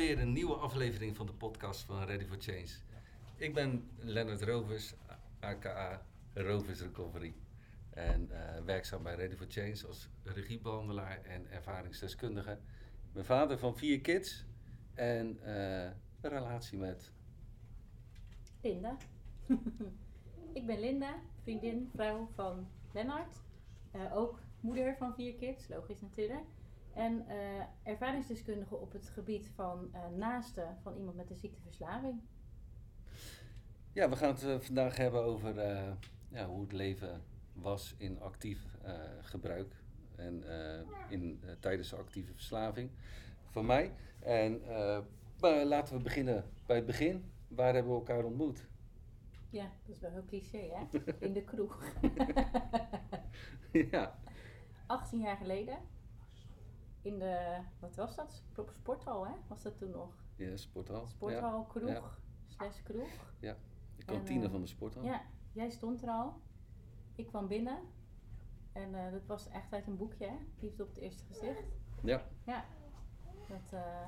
weer 0.00 0.18
een 0.18 0.32
nieuwe 0.32 0.54
aflevering 0.54 1.16
van 1.16 1.26
de 1.26 1.32
podcast 1.32 1.82
van 1.82 2.04
Ready 2.04 2.24
for 2.24 2.36
Change. 2.38 2.68
Ik 3.36 3.54
ben 3.54 3.90
Leonard 3.98 4.42
Rovers, 4.42 4.94
aka 5.40 6.06
Rovers 6.34 6.80
Recovery. 6.80 7.34
En 7.90 8.30
eh, 8.30 8.62
werkzaam 8.64 9.02
bij 9.02 9.14
Ready 9.14 9.34
for 9.34 9.46
Change 9.48 9.86
als 9.86 10.08
regiebehandelaar 10.22 11.22
en 11.22 11.50
ervaringsdeskundige. 11.50 12.50
Ik 12.50 13.12
ben 13.12 13.24
vader 13.24 13.58
van 13.58 13.76
vier 13.76 14.00
kids 14.00 14.44
en 14.94 15.38
eh, 15.42 15.82
een 16.20 16.30
relatie 16.30 16.78
met 16.78 17.12
Linda. 18.62 18.96
ik 20.58 20.66
ben 20.66 20.80
Linda, 20.80 21.14
vriendin, 21.42 21.90
vrouw 21.94 22.28
van 22.34 22.68
Lennart. 22.92 23.36
Eh, 23.90 24.16
ook 24.16 24.40
moeder 24.60 24.96
van 24.96 25.14
vier 25.14 25.34
kids, 25.34 25.68
logisch 25.68 26.00
natuurlijk. 26.00 26.44
En 26.94 27.26
eh, 27.28 27.36
ervaringsdeskundige 27.82 28.76
op 28.76 28.92
het 28.92 29.08
gebied 29.08 29.50
van 29.54 29.88
eh 29.92 30.00
naasten 30.16 30.76
van 30.82 30.96
iemand 30.96 31.16
met 31.16 31.30
een 31.30 31.36
ziekteverslaving. 31.36 32.20
Ja, 33.92 34.08
we 34.08 34.16
gaan 34.16 34.28
het 34.28 34.44
eh, 34.44 34.58
vandaag 34.58 34.96
hebben 34.96 35.22
over 35.22 35.54
ja, 36.28 36.46
hoe 36.46 36.60
het 36.60 36.72
leven 36.72 37.22
was 37.52 37.94
in 37.98 38.20
actief 38.20 38.76
gebruik 39.20 39.74
en 40.16 40.44
in, 41.08 41.40
tijdens 41.60 41.90
de 41.90 41.96
actieve 41.96 42.32
verslaving 42.32 42.90
van 43.50 43.66
mij. 43.66 43.92
En 44.20 44.62
maar 45.40 45.64
laten 45.64 45.96
we 45.96 46.02
beginnen 46.02 46.44
bij 46.66 46.76
het 46.76 46.86
begin. 46.86 47.32
Waar 47.48 47.74
hebben 47.74 47.92
we 47.92 47.98
elkaar 47.98 48.24
ontmoet? 48.24 48.68
Ja, 49.50 49.70
dat 49.86 49.94
is 49.94 50.00
wel 50.00 50.10
heel 50.10 50.24
cliché 50.24 50.58
hè, 50.58 50.98
in 51.26 51.32
de 51.32 51.44
kroeg. 51.44 51.82
ja, 53.90 54.18
18 54.86 55.20
jaar 55.20 55.36
geleden. 55.36 55.78
In 57.02 57.18
de, 57.18 57.58
wat 57.78 57.96
was 57.96 58.16
dat? 58.16 58.42
Sporthal 58.72 59.26
hè, 59.26 59.32
was 59.48 59.62
dat 59.62 59.78
toen 59.78 59.90
nog? 59.90 60.14
ja 60.36 60.56
sporthal. 60.56 61.06
Sporthal, 61.06 61.64
kroeg, 61.64 61.88
ja. 61.88 62.02
slash 62.46 62.82
kroeg. 62.82 63.08
Ja, 63.40 63.56
de 63.96 64.04
kantine 64.04 64.38
En, 64.38 64.44
eh, 64.44 64.50
van 64.50 64.60
de 64.60 64.66
sporthal. 64.66 65.02
Ja, 65.02 65.22
jij 65.52 65.70
stond 65.70 66.02
er 66.02 66.08
al. 66.08 66.40
Ik 67.14 67.26
kwam 67.26 67.48
binnen. 67.48 67.78
En 68.72 68.94
eh, 68.94 69.12
dat 69.12 69.26
was 69.26 69.48
echt 69.48 69.72
uit 69.72 69.86
een 69.86 69.96
boekje, 69.96 70.26
hè? 70.26 70.36
Liefde 70.60 70.82
op 70.82 70.88
het 70.88 70.98
eerste 70.98 71.24
gezicht. 71.24 71.64
Ja. 72.02 72.26
Ja. 72.44 72.64
Dat, 73.48 73.72
eh, 73.72 74.06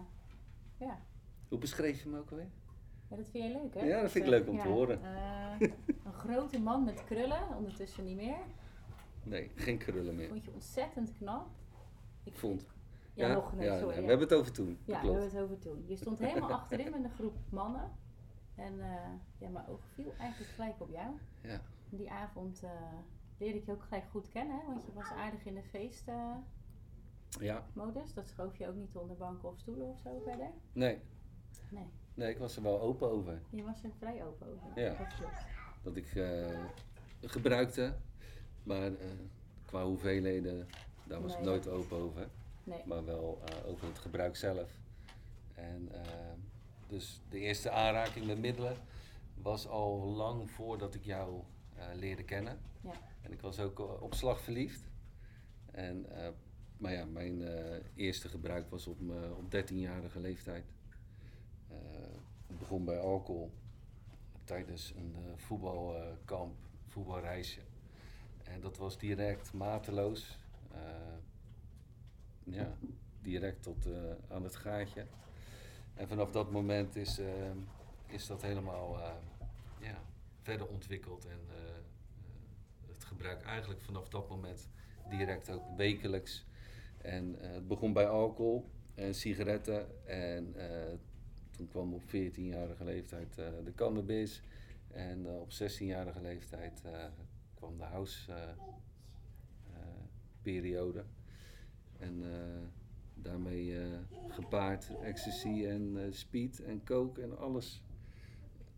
ja. 0.76 1.00
Hoe 1.48 1.58
beschreef 1.58 2.02
je 2.02 2.08
hem 2.08 2.18
ook 2.18 2.30
alweer? 2.30 2.50
ja, 3.08 3.16
dat 3.16 3.28
vind 3.28 3.44
jij 3.44 3.52
leuk, 3.52 3.74
hè? 3.74 3.80
Ja, 3.80 4.00
dat 4.00 4.10
vind 4.10 4.24
ik 4.24 4.30
leuk 4.30 4.48
om 4.48 4.60
te 4.60 4.68
horen. 4.68 5.04
een 6.04 6.12
grote 6.12 6.60
man 6.60 6.84
met 6.84 7.04
krullen, 7.04 7.56
ondertussen 7.56 8.04
niet 8.04 8.16
meer. 8.16 8.38
Nee, 9.22 9.50
geen 9.54 9.78
krullen 9.78 10.14
meer. 10.14 10.28
Vond 10.28 10.44
je 10.44 10.52
ontzettend 10.52 11.12
knap. 11.12 11.48
Ik 12.24 12.34
Vond. 12.34 12.66
Ja, 13.14 13.32
nog 13.32 13.52
nee, 13.54 13.66
ja, 13.66 13.78
sorry. 13.78 13.86
nee, 13.86 13.96
ja. 13.96 14.02
we 14.02 14.08
hebben 14.08 14.28
het 14.28 14.38
over 14.38 14.52
toen. 14.52 14.78
Ja, 14.84 15.00
klopt. 15.00 15.14
hebben 15.14 15.30
we 15.30 15.36
het 15.36 15.44
over 15.44 15.58
toen. 15.58 15.84
Je 15.86 15.96
stond 15.96 16.18
helemaal 16.18 16.52
achterin 16.60 16.90
met 16.90 17.04
een 17.04 17.10
groep 17.10 17.36
mannen. 17.48 17.90
En 18.54 18.80
eh, 18.80 19.10
ja, 19.38 19.48
mijn 19.48 19.66
oog 19.66 19.80
viel 19.94 20.14
eigenlijk 20.18 20.50
gelijk 20.50 20.80
op 20.80 20.90
jou. 20.90 21.10
Ja. 21.42 21.60
Die 21.90 22.10
avond 22.10 22.62
eh, 22.62 22.70
leerde 23.38 23.58
ik 23.58 23.64
je 23.64 23.72
ook 23.72 23.82
gelijk 23.82 24.04
goed 24.10 24.28
kennen, 24.28 24.56
hè? 24.56 24.66
want 24.66 24.84
je 24.84 24.92
was 24.92 25.10
aardig 25.10 25.44
in 25.44 25.54
de 25.54 25.62
feestmodus. 25.62 26.44
ja, 27.40 27.64
dat 28.14 28.28
schoof 28.28 28.56
je 28.56 28.68
ook 28.68 28.74
niet 28.74 28.96
onder 28.96 29.16
banken 29.16 29.48
of 29.48 29.58
stoelen 29.58 29.86
of 29.86 29.98
zo 29.98 30.20
verder. 30.24 30.50
nee. 30.72 31.00
Nee, 31.70 31.86
Nee, 32.14 32.30
ik 32.30 32.38
was 32.38 32.56
er 32.56 32.62
wel 32.62 32.80
open 32.80 33.10
over. 33.10 33.40
je 33.50 33.62
was 33.62 33.82
er 33.82 33.90
vrij 33.98 34.24
open 34.24 34.46
over. 34.46 34.82
Ja. 34.82 34.94
Dat 34.94 35.14
klopt. 35.14 35.44
dat 35.82 35.96
ik 35.96 36.14
eh, 36.14 36.64
gebruikte. 37.20 37.94
Maar 38.62 38.86
eh, 38.86 39.08
qua 39.66 39.84
hoeveelheden, 39.84 40.68
daar 41.04 41.22
was 41.22 41.34
ik 41.34 41.40
nooit 41.40 41.68
open 41.68 41.96
over. 41.96 42.28
Nee, 42.64 42.82
Maar 42.86 43.04
wel 43.04 43.42
eh, 43.44 43.68
over 43.68 43.86
het 43.86 43.98
gebruik 43.98 44.36
zelf. 44.36 44.78
En 45.54 45.88
eh, 45.92 46.32
dus 46.86 47.20
de 47.28 47.38
eerste 47.38 47.70
aanraking 47.70 48.26
met 48.26 48.38
middelen 48.38 48.76
was 49.34 49.66
al 49.66 50.04
lang 50.04 50.50
voordat 50.50 50.94
ik 50.94 51.04
jou 51.04 51.42
eh, 51.76 51.84
leerde 51.94 52.24
kennen. 52.24 52.60
ja. 52.80 52.92
En 53.22 53.32
ik 53.32 53.40
was 53.40 53.58
ook 53.58 54.02
op 54.02 54.14
slag 54.14 54.40
verliefd. 54.40 54.90
En, 55.70 56.06
maar 56.76 56.92
ja, 56.92 57.04
mijn 57.04 57.42
eerste 57.94 58.28
gebruik 58.28 58.70
was 58.70 58.86
op, 58.86 58.98
op 59.36 59.44
13-jarige 59.44 60.20
leeftijd. 60.20 60.64
Het 62.46 62.58
begon 62.58 62.84
bij 62.84 62.98
alcohol 62.98 63.52
tijdens 64.44 64.92
een 64.96 65.16
voetbalkamp, 65.36 66.54
voetbalreisje. 66.86 67.60
En 68.44 68.60
dat 68.60 68.76
was 68.76 68.98
direct 68.98 69.52
mateloos. 69.52 70.38
Ja, 72.44 72.76
direct 73.22 73.62
tot 73.62 73.86
eh, 73.86 73.92
aan 74.28 74.42
het 74.42 74.56
gaatje. 74.56 75.06
En 75.94 76.08
vanaf 76.08 76.30
dat 76.30 76.50
moment 76.50 76.96
is, 76.96 77.18
eh, 77.18 77.50
is 78.06 78.26
dat 78.26 78.42
helemaal 78.42 78.98
eh, 78.98 79.12
ja, 79.80 80.02
verder 80.40 80.66
ontwikkeld. 80.66 81.26
En 81.26 81.40
het 82.86 83.04
gebruik 83.04 83.42
eigenlijk 83.42 83.80
vanaf 83.80 84.08
dat 84.08 84.28
moment 84.28 84.68
direct 85.10 85.50
ook 85.50 85.76
wekelijks. 85.76 86.44
En 86.98 87.36
het 87.38 87.68
begon 87.68 87.92
bij 87.92 88.08
alcohol 88.08 88.70
en 88.94 89.14
sigaretten. 89.14 90.06
En 90.06 90.54
toen 91.50 91.68
kwam 91.68 91.94
op 91.94 92.02
14-jarige 92.02 92.84
leeftijd 92.84 93.34
de 93.34 93.72
cannabis. 93.74 94.42
En 94.90 95.26
op 95.26 95.50
16-jarige 95.50 96.20
leeftijd 96.20 96.82
kwam 97.54 97.78
de 97.78 97.84
house 97.84 98.32
periode. 100.42 101.04
En 102.02 102.32
eh, 102.32 102.62
daarmee 103.14 103.78
eh, 103.82 103.98
gepaard 104.28 104.90
ecstasy 105.02 105.66
en 105.66 106.04
eh, 106.06 106.12
speed 106.12 106.60
en 106.62 106.84
coke 106.84 107.22
en 107.22 107.38
alles. 107.38 107.82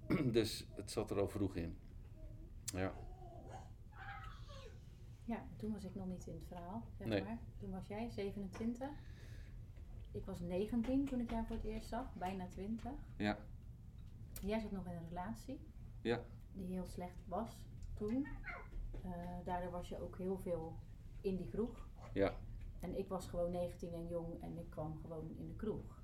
dus 0.33 0.67
het 0.75 0.91
zat 0.91 1.11
er 1.11 1.21
al 1.21 1.29
vroeg 1.29 1.57
in. 1.57 1.77
Ja, 2.65 2.95
ja, 5.25 5.47
toen 5.57 5.73
was 5.73 5.85
ik 5.85 5.95
nog 5.95 6.07
niet 6.07 6.27
in 6.27 6.35
het 6.35 6.47
verhaal, 6.47 6.85
zeg 6.99 7.07
Nee. 7.07 7.23
maar. 7.23 7.39
Toen 7.59 7.71
was 7.71 7.87
jij 7.87 8.11
27. 8.11 8.89
Ik 10.13 10.25
was 10.25 10.41
19 10.41 11.05
toen 11.09 11.21
ik 11.21 11.31
jou 11.31 11.47
voor 11.47 11.57
het 11.57 11.65
eerst 11.65 11.89
zag, 11.89 12.15
bijna 12.15 12.47
20. 12.49 12.91
ja, 13.17 13.39
Jij 14.41 14.61
zat 14.61 14.71
nog 14.73 14.87
in 14.87 14.93
een 14.97 15.09
relatie. 15.09 15.61
ja, 16.03 16.21
die 16.53 16.67
heel 16.67 16.87
slecht 16.87 17.27
was 17.29 17.59
toen. 17.95 18.27
Eh, 19.03 19.11
daardoor 19.45 19.71
was 19.71 19.89
je 19.89 19.99
ook 20.01 20.19
heel 20.19 20.39
veel 20.39 20.77
in 21.21 21.37
die 21.37 21.49
kroeg. 21.49 21.89
ja, 22.13 22.35
En 22.85 22.99
ik 22.99 23.09
was 23.09 23.27
gewoon 23.29 23.51
19 23.51 23.93
en 23.95 24.07
jong 24.09 24.43
en 24.43 24.59
ik 24.59 24.71
kwam 24.71 24.99
gewoon 25.01 25.35
in 25.37 25.47
de 25.49 25.55
kroeg. 25.57 26.03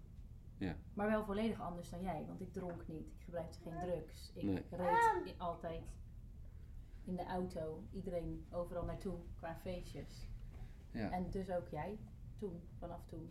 ja. 0.58 0.76
Maar 0.94 1.06
wel 1.06 1.24
volledig 1.24 1.60
anders 1.60 1.91
dan 1.91 2.02
jij, 2.02 2.24
want 2.26 2.41
ik 2.41 2.52
dronk 2.52 2.88
niet, 2.88 3.06
ik 3.06 3.22
gebruikte 3.24 3.58
geen 3.60 3.78
drugs. 3.80 4.32
Ik 4.34 4.42
Nee. 4.42 4.62
reed 4.70 5.26
i- 5.26 5.34
altijd 5.38 5.82
in 7.04 7.16
de 7.16 7.24
auto, 7.24 7.82
iedereen 7.92 8.44
overal 8.50 8.84
naartoe 8.84 9.14
qua 9.36 9.56
feestjes. 9.56 10.26
ja. 10.91 11.10
En 11.10 11.30
dus 11.30 11.50
ook 11.50 11.68
jij, 11.68 11.98
toen, 12.38 12.60
vanaf 12.78 13.04
toen. 13.06 13.30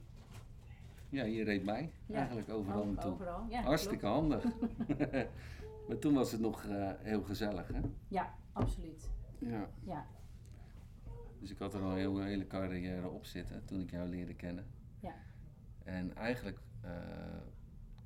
ja 1.10 1.24
je 1.24 1.44
reed 1.44 1.64
mij 1.66 1.92
Ja, 2.06 2.16
eigenlijk 2.16 2.50
overal 2.50 2.80
Ook 2.82 2.86
naartoe. 2.94 3.12
Overal, 3.12 3.46
ja. 3.50 3.62
Hartstikke 3.62 3.98
klopt. 3.98 4.16
handig. 4.16 4.44
maar 5.88 5.98
toen 6.00 6.14
was 6.14 6.32
het 6.32 6.42
nog 6.42 6.64
eh, 6.66 6.92
heel 6.98 7.24
gezellig, 7.24 7.68
hè? 7.68 7.80
Ja, 8.08 8.34
absoluut. 8.54 9.10
Ja. 9.40 9.70
Ja, 9.84 10.06
Dus 11.40 11.50
ik 11.52 11.58
had 11.58 11.74
er 11.74 11.82
al 11.82 11.92
een 11.92 11.98
heel- 11.98 12.22
hele 12.22 12.48
carrière 12.48 13.10
op 13.10 13.26
zitten 13.26 13.66
toen 13.66 13.82
ik 13.82 13.92
jou 13.92 14.10
leerde 14.10 14.34
kennen. 14.34 14.66
ja. 15.00 15.16
En 15.84 16.16
eigenlijk 16.16 16.60
eh, 16.82 16.92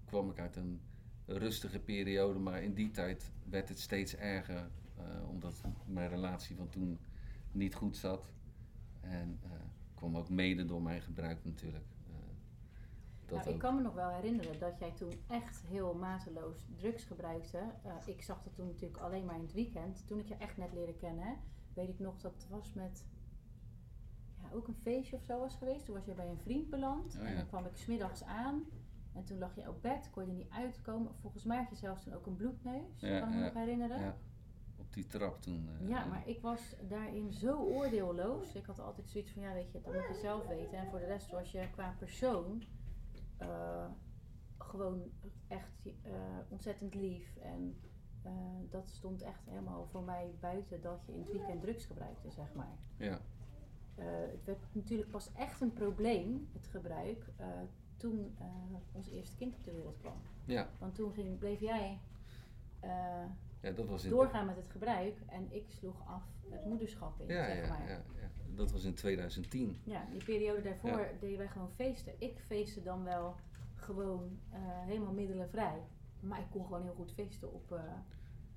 kwam 0.06 0.30
ik 0.30 0.40
uit 0.40 0.56
een 0.56 0.82
rustige 1.26 1.80
periode, 1.80 2.40
maar 2.40 2.64
in 2.64 2.74
die 2.74 2.92
tijd 2.92 3.32
werd 3.50 3.70
het 3.70 3.80
steeds 3.80 4.16
erger, 4.16 4.70
eh, 4.98 5.30
omdat 5.30 5.62
mijn 5.86 6.10
relatie 6.10 6.56
van 6.56 6.70
toen 6.70 7.00
niet 7.52 7.76
goed 7.76 7.98
zat. 7.98 8.32
En 9.02 9.40
eh, 9.44 9.50
kwam 9.96 10.18
ook 10.18 10.30
mede 10.30 10.66
door 10.66 10.82
mijn 10.82 11.02
gebruik 11.02 11.44
natuurlijk. 11.44 11.86
Nou, 13.30 13.50
ik 13.50 13.60
kan 13.60 13.76
me 13.76 13.82
nog 13.82 13.94
wel 13.94 14.10
herinneren 14.10 14.60
dat 14.60 14.80
jij 14.80 14.92
toen 14.92 15.14
echt 15.28 15.62
heel 15.68 15.94
mateloos 15.94 16.66
drugs 16.76 17.04
gebruikte. 17.04 17.60
Ik 18.06 18.22
zag 18.22 18.44
dat 18.44 18.56
toen 18.56 18.66
natuurlijk 18.68 18.98
alleen 19.02 19.26
maar 19.26 19.36
in 19.36 19.42
het 19.42 19.54
weekend. 19.54 20.08
Toen 20.08 20.20
ik 20.20 20.28
je 20.28 20.36
echt 20.36 20.58
net 20.58 20.74
leerde 20.74 20.94
kennen, 20.96 21.38
weet 21.74 21.90
ik 21.90 22.00
nog 22.00 22.20
dat 22.22 22.34
het 22.34 22.48
was 22.50 22.74
met 22.74 23.06
ook 24.54 24.68
een 24.68 24.76
feestje 24.82 25.16
of 25.16 25.24
zo 25.24 25.40
was 25.40 25.56
geweest. 25.56 25.86
Toen 25.86 25.96
was 25.96 26.06
je 26.06 26.14
bij 26.14 26.30
een 26.30 26.40
vriend 26.40 26.70
beland 26.70 27.16
Oh, 27.20 27.28
en 27.28 27.36
dan 27.36 27.48
kwam 27.48 27.66
ik 27.66 27.76
smiddags 27.78 28.24
aan. 28.24 28.64
En 29.14 29.24
toen 29.24 29.38
lag 29.38 29.56
je 29.56 29.70
op 29.70 29.82
bed, 29.82 30.10
kon 30.12 30.24
je 30.24 30.30
er 30.30 30.36
niet 30.38 30.50
uitkomen. 30.52 31.12
Volgens 31.22 31.44
mij 31.44 31.58
had 31.58 31.70
je 31.70 31.76
zelfs 31.76 32.04
toen 32.04 32.14
ook 32.14 32.26
een 32.26 32.36
bloedneus, 32.36 33.00
Ja, 33.00 33.20
kan 33.20 33.30
ik 33.30 33.36
me 33.36 33.42
nog 33.44 33.54
herinneren. 33.54 34.00
Ja, 34.02 34.18
op 34.78 34.94
die 34.94 35.08
trap 35.08 35.42
toen. 35.42 35.70
eh, 35.82 35.88
Ja, 35.90 36.06
maar 36.06 36.28
ik 36.28 36.42
was 36.42 36.76
daarin 36.88 37.32
zo 37.34 37.58
oordeelloos. 37.58 38.56
Ik 38.56 38.66
had 38.66 38.80
altijd 38.80 39.10
zoiets 39.10 39.32
van, 39.32 39.42
ja 39.42 39.54
weet 39.54 39.72
je, 39.72 39.82
dat 39.82 39.94
moet 39.94 40.08
je 40.08 40.20
zelf 40.22 40.48
weten. 40.48 40.78
En 40.78 40.90
voor 40.90 41.00
de 41.00 41.06
rest 41.06 41.32
was 41.32 41.52
je 41.52 41.70
qua 41.72 41.96
persoon 42.00 42.64
eh, 43.38 43.86
gewoon 44.58 45.12
echt 45.48 45.86
eh, 46.04 46.12
ontzettend 46.50 46.96
lief. 46.96 47.36
En 47.38 47.78
dat 48.70 48.90
stond 48.90 49.22
echt 49.22 49.46
helemaal 49.46 49.88
voor 49.92 50.04
mij 50.04 50.36
buiten 50.40 50.82
dat 50.82 51.06
je 51.06 51.14
in 51.14 51.20
het 51.20 51.32
weekend 51.32 51.62
drugs 51.62 51.86
gebruikte, 51.86 52.32
zeg 52.32 52.54
maar. 52.54 52.78
Ja, 52.98 53.20
Eh, 53.96 54.06
het 54.32 54.46
werd 54.46 54.60
natuurlijk 54.72 55.10
pas 55.12 55.32
echt 55.34 55.62
een 55.62 55.74
probleem, 55.74 56.48
het 56.54 56.68
gebruik, 56.68 57.26
eh, 57.38 57.48
toen 57.98 58.36
eh, 58.40 58.46
ons 58.92 59.10
eerste 59.10 59.36
kind 59.36 59.56
op 59.56 59.64
de 59.64 59.72
wereld 59.72 59.98
kwam. 60.00 60.18
Ja, 60.46 60.70
Want 60.80 60.96
toen 60.96 61.14
ging, 61.14 61.38
bleef 61.38 61.60
jij 61.60 62.00
eh, 62.80 62.90
ja 63.62 63.72
dat 63.72 63.88
was 63.88 64.04
doorgaan 64.04 64.46
met 64.46 64.56
het 64.56 64.70
gebruik 64.70 65.18
en 65.28 65.48
ik 65.52 65.72
sloeg 65.72 66.08
af 66.08 66.24
het 66.50 66.66
moederschap 66.66 67.22
in, 67.22 67.28
Ja, 67.28 67.46
zeg 67.46 67.62
ja, 67.62 67.68
maar. 67.68 67.88
ja, 67.90 68.04
ja. 68.22 68.30
Dat 68.56 68.72
was 68.72 68.84
in 68.84 68.94
2010. 68.94 69.82
Ja, 69.84 70.08
die 70.12 70.24
periode 70.24 70.62
daarvoor 70.62 71.08
deden 71.20 71.38
wij 71.38 71.48
gewoon 71.48 71.72
feesten. 71.72 72.14
Ik 72.18 72.40
feestte 72.40 72.84
dan 72.84 73.04
wel 73.04 73.36
gewoon 73.76 74.40
eh, 74.50 74.60
helemaal 74.62 75.14
middelenvrij. 75.14 75.82
Maar 76.20 76.40
ik 76.40 76.46
kon 76.50 76.66
gewoon 76.66 76.84
heel 76.84 76.94
goed 76.94 77.12
feesten 77.12 77.54
op... 77.54 77.80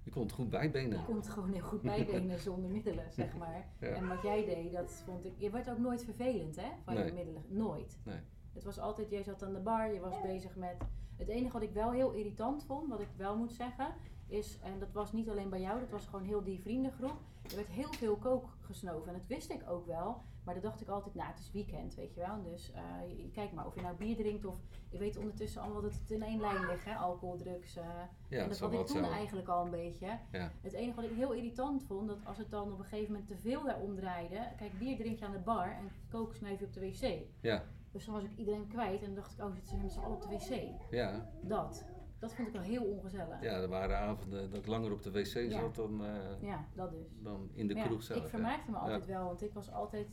Je 0.07 0.13
kon 0.13 0.23
het 0.23 0.33
goed 0.33 0.51
bijbenen. 0.51 1.05
kon 1.05 1.17
het 1.17 1.29
gewoon 1.29 1.53
heel 1.53 1.63
goed 1.63 1.83
bijbenen 1.83 2.39
zonder 2.39 2.71
middelen, 2.71 3.13
zeg 3.13 3.37
maar. 3.43 3.69
Ja. 3.81 3.87
En 3.87 4.09
wat 4.09 4.23
jij 4.23 4.45
deed, 4.45 4.73
dat 4.73 5.03
vond 5.05 5.25
ik... 5.25 5.33
Je 5.37 5.51
werd 5.51 5.71
ook 5.71 5.79
nooit 5.79 6.05
vervelend, 6.05 6.57
hè? 6.57 6.69
Van 6.85 6.95
je 6.95 7.13
middelen. 7.13 7.43
Nooit. 7.49 7.99
Nee. 8.05 8.19
Het 8.53 8.65
was 8.65 8.79
altijd, 8.79 9.11
jij 9.11 9.23
zat 9.23 9.43
aan 9.43 9.53
de 9.53 9.61
bar, 9.61 9.93
je 9.93 10.01
was 10.01 10.21
bezig 10.21 10.57
met... 10.57 10.77
Het 11.17 11.29
enige 11.29 11.53
wat 11.53 11.63
ik 11.63 11.73
wel 11.73 11.91
heel 11.93 12.11
irritant 12.13 12.65
vond, 12.65 12.89
wat 12.89 13.01
ik 13.01 13.09
wel 13.17 13.37
moet 13.37 13.53
zeggen, 13.53 13.95
is... 14.27 14.59
En 14.63 14.79
dat 14.79 14.93
was 14.93 15.13
niet 15.13 15.29
alleen 15.31 15.51
bij 15.51 15.61
jou, 15.61 15.81
dat 15.81 15.91
was 15.91 16.07
gewoon 16.07 16.25
heel 16.25 16.43
die 16.45 16.61
vriendengroep. 16.61 17.17
Er 17.51 17.57
werd 17.57 17.69
heel 17.69 17.93
veel 17.93 18.17
kook 18.17 18.49
gesnoven. 18.61 19.09
En 19.09 19.19
dat 19.19 19.27
wist 19.27 19.51
ik 19.51 19.71
ook 19.71 19.87
wel. 19.87 20.21
Maar 20.45 20.55
dan 20.55 20.63
dacht 20.63 20.81
ik 20.81 20.89
altijd, 20.89 21.15
nou 21.15 21.29
het 21.31 21.39
is 21.39 21.51
weekend, 21.53 21.95
weet 21.95 22.15
je 22.15 22.21
wel. 22.21 22.43
Dus 22.43 22.73
eh, 22.73 22.83
je- 23.17 23.31
kijk 23.31 23.53
maar, 23.53 23.67
of 23.67 23.75
je 23.75 23.81
nou 23.81 23.97
bier 23.97 24.17
drinkt 24.17 24.45
of... 24.45 24.57
Je 24.89 24.99
weet 24.99 25.17
ondertussen 25.17 25.63
allemaal 25.63 25.83
dat 25.83 25.93
het 25.95 26.11
in 26.11 26.23
één 26.23 26.41
lijn 26.41 26.67
ligt, 26.67 26.85
hè. 26.85 26.95
Alcohol, 26.95 27.37
drugs. 27.37 27.77
eh. 27.77 27.85
Ja, 28.29 28.43
en 28.43 28.49
dat 28.49 28.59
had 28.59 28.73
ik 28.73 28.87
toen 28.87 29.05
zo. 29.05 29.11
eigenlijk 29.11 29.49
al 29.49 29.65
een 29.65 29.71
beetje. 29.71 30.19
Ja. 30.33 30.51
Het 30.61 30.73
enige 30.73 30.95
wat 31.01 31.05
ik 31.11 31.17
heel 31.17 31.33
irritant 31.33 31.83
vond, 31.85 32.09
dat 32.09 32.19
als 32.25 32.39
het 32.39 32.51
dan 32.51 32.73
op 32.73 32.79
een 32.79 32.85
gegeven 32.85 33.13
moment 33.13 33.29
te 33.29 33.37
veel 33.37 33.65
daarom 33.65 33.95
draaide. 33.97 34.49
Kijk, 34.57 34.79
bier 34.79 34.97
drink 34.97 35.19
je 35.19 35.25
aan 35.25 35.33
de 35.33 35.39
bar 35.39 35.71
en 35.71 35.91
kook 36.11 36.35
snuif 36.35 36.59
je 36.59 36.65
op 36.65 36.73
de 36.73 36.81
wc. 36.81 37.19
Ja, 37.41 37.63
Dus 37.97 38.05
dan 38.05 38.15
was 38.15 38.25
ik 38.25 38.37
iedereen 38.37 38.67
kwijt 38.69 39.01
en 39.01 39.07
dan 39.07 39.15
dacht 39.15 39.33
ik, 39.33 39.45
oh, 39.45 39.53
zitten 39.55 39.69
ze 39.77 39.77
met 39.83 39.93
z'n 39.93 39.99
allen 39.99 40.17
op 40.17 40.23
de 40.23 40.29
wc. 40.29 40.75
ja, 40.91 41.31
Dat. 41.43 41.85
Dat 42.19 42.35
vond 42.35 42.49
ik 42.49 42.55
wel 42.55 42.63
heel 42.63 42.83
ongezellig. 42.85 43.43
ja, 43.43 43.53
er 43.61 43.69
waren 43.69 43.99
avonden 43.99 44.51
dat 44.51 44.59
ik 44.59 44.67
langer 44.67 44.93
op 44.93 45.03
de 45.03 45.11
wc 45.11 45.27
Ja. 45.27 45.51
zat 45.61 45.75
dan, 45.75 46.05
eh, 46.05 46.43
Ja, 46.43 46.65
dat 46.75 46.91
dus. 46.91 47.07
dan 47.23 47.51
in 47.53 47.67
de 47.67 47.75
Maar 47.75 47.83
ja, 47.83 47.89
kroeg 47.89 48.03
zelf. 48.03 48.23
ik 48.23 48.29
vermaakte 48.29 48.71
me 48.71 48.77
altijd 48.77 49.07
wel, 49.07 49.25
want 49.25 49.43
ik 49.43 49.53
was 49.53 49.73
altijd 49.73 50.09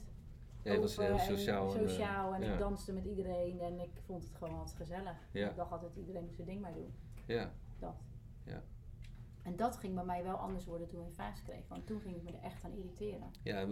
Ja, 0.61 0.73
je 0.73 0.79
was 0.79 0.99
open 0.99 1.15
heel 1.15 1.35
sociaal. 1.37 1.73
en, 1.75 1.81
eh, 1.81 1.87
sociaal 1.87 2.33
en 2.33 2.41
ja. 2.41 2.53
ik 2.53 2.59
danste 2.59 2.93
met 2.93 3.05
iedereen 3.05 3.59
en 3.59 3.79
ik 3.79 3.91
vond 4.05 4.23
het 4.23 4.35
gewoon 4.35 4.57
altijd 4.57 4.77
gezellig. 4.77 5.17
Ja. 5.31 5.49
Ik 5.49 5.55
dacht 5.55 5.71
altijd, 5.71 5.95
iedereen 5.95 6.23
moet 6.23 6.35
zijn 6.35 6.47
ding 6.47 6.61
maar 6.61 6.73
doen. 6.73 6.93
Ja, 7.25 7.51
Dat. 7.79 7.95
Ja. 8.45 8.61
En 9.43 9.55
dat 9.55 9.77
ging 9.77 9.93
bij 9.95 10.05
mij 10.05 10.23
wel 10.23 10.35
anders 10.35 10.65
worden 10.65 10.87
toen 10.87 10.99
ik 11.01 11.07
een 11.07 11.13
fase 11.13 11.43
kreeg, 11.43 11.67
want 11.67 11.87
toen 11.87 11.99
ging 12.01 12.15
ik 12.15 12.23
me 12.23 12.31
er 12.31 12.43
echt 12.43 12.63
aan 12.63 12.73
irriteren. 12.73 13.31
ja 13.43 13.65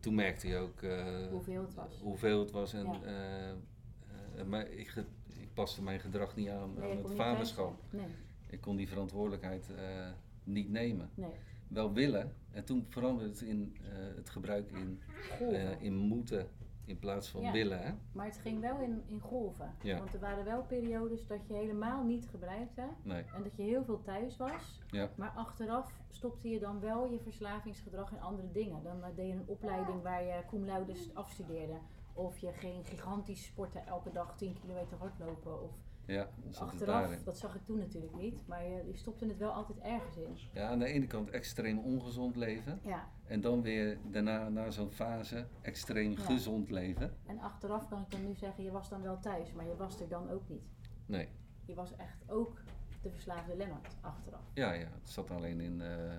toen 0.00 0.14
merkte 0.14 0.48
je 0.48 0.56
ook 0.56 0.82
eh, 0.82 1.04
Hoeveel 1.30 1.62
het 1.62 1.74
was. 1.74 1.98
hoeveel 2.00 2.40
het 2.40 2.50
was. 2.50 2.72
En, 2.72 2.84
Ja. 2.86 3.00
eh, 3.02 3.50
eh, 3.50 4.46
maar 4.46 4.68
ik, 4.70 4.94
ik 5.28 5.48
paste 5.54 5.82
mijn 5.82 6.00
gedrag 6.00 6.36
niet 6.36 6.48
aan, 6.48 6.74
Nee, 6.78 6.96
het 6.96 7.10
vaderschap. 7.10 7.80
zijn. 7.90 8.10
Ik 8.46 8.60
kon 8.60 8.76
die 8.76 8.88
verantwoordelijkheid 8.88 9.66
eh, 9.76 10.10
niet 10.44 10.70
nemen. 10.70 11.10
Nee, 11.14 11.26
nee. 11.28 11.36
Wel 11.68 11.92
willen. 11.92 12.32
En 12.50 12.64
toen 12.64 12.86
veranderde 12.88 13.30
het 13.30 13.40
in 13.40 13.76
eh, 13.82 13.88
het 14.16 14.30
gebruik 14.30 14.70
in, 14.70 15.00
eh, 15.40 15.82
in 15.82 15.94
moeten 15.96 16.48
in 16.84 16.98
plaats 16.98 17.28
van 17.28 17.40
Ja. 17.40 17.52
willen. 17.52 17.82
Hè? 17.82 17.92
Maar 18.12 18.26
het 18.26 18.38
ging 18.38 18.60
wel 18.60 18.80
in, 18.80 19.02
in 19.06 19.20
golven. 19.20 19.74
Ja. 19.82 19.98
Want 19.98 20.14
er 20.14 20.20
waren 20.20 20.44
wel 20.44 20.62
periodes 20.62 21.26
dat 21.26 21.46
je 21.46 21.54
helemaal 21.54 22.04
niet 22.04 22.28
gebruikte. 22.30 22.82
Nee. 23.02 23.24
En 23.34 23.42
dat 23.42 23.56
je 23.56 23.62
heel 23.62 23.84
veel 23.84 24.02
thuis 24.02 24.36
was. 24.36 24.80
Ja. 24.90 25.10
Maar 25.16 25.32
achteraf 25.36 26.00
stopte 26.10 26.48
je 26.48 26.58
dan 26.58 26.80
wel 26.80 27.10
je 27.10 27.20
verslavingsgedrag 27.20 28.12
in 28.12 28.20
andere 28.20 28.52
dingen. 28.52 28.82
Dan 28.82 29.04
eh, 29.04 29.16
deed 29.16 29.26
je 29.26 29.32
een 29.34 29.46
opleiding 29.46 30.02
waar 30.02 30.22
je 30.22 30.42
cum 30.48 30.64
laude 30.64 30.94
afstudeerde. 31.14 31.78
Of 32.12 32.38
je 32.38 32.52
ging 32.52 32.88
gigantisch 32.88 33.44
sporten 33.44 33.86
elke 33.86 34.12
dag 34.12 34.36
10 34.36 34.56
kilometer 34.60 34.96
hardlopen. 34.98 35.62
Of 35.62 35.70
Ja, 36.06 36.28
achteraf, 36.58 37.22
dat 37.22 37.38
zag 37.38 37.54
ik 37.54 37.64
toen 37.64 37.78
natuurlijk 37.78 38.14
niet. 38.16 38.46
Maar 38.46 38.64
je, 38.64 38.84
je 38.86 38.96
stopte 38.96 39.26
het 39.26 39.38
wel 39.38 39.50
altijd 39.50 39.78
ergens 39.78 40.16
in. 40.16 40.36
Ja, 40.52 40.68
aan 40.68 40.78
de 40.78 40.84
ene 40.86 41.06
kant 41.06 41.30
extreem 41.30 41.78
ongezond 41.78 42.36
leven. 42.36 42.78
Ja, 42.82 43.08
En 43.26 43.40
dan 43.40 43.62
weer 43.62 43.98
daarna, 44.10 44.48
na 44.48 44.70
zo'n 44.70 44.90
fase, 44.90 45.46
extreem 45.60 46.10
Ja. 46.10 46.18
gezond 46.24 46.70
leven. 46.70 47.16
en 47.26 47.38
achteraf 47.40 47.88
kan 47.88 48.00
ik 48.02 48.10
dan 48.10 48.26
nu 48.26 48.34
zeggen, 48.34 48.64
je 48.64 48.70
was 48.70 48.88
dan 48.88 49.02
wel 49.02 49.18
thuis. 49.20 49.52
Maar 49.52 49.66
je 49.66 49.76
was 49.76 50.00
er 50.00 50.08
dan 50.08 50.30
ook 50.30 50.48
niet. 50.48 50.62
Nee. 51.06 51.28
Je 51.64 51.74
was 51.74 51.96
echt 51.96 52.22
ook 52.26 52.60
de 53.02 53.10
verslaafde 53.10 53.56
Lennart 53.56 53.96
achteraf. 54.00 54.50
Ja, 54.54 54.72
ja, 54.72 54.88
het 55.00 55.10
zat 55.10 55.30
alleen 55.30 55.60
in 55.60 55.80
eh, 55.80 56.16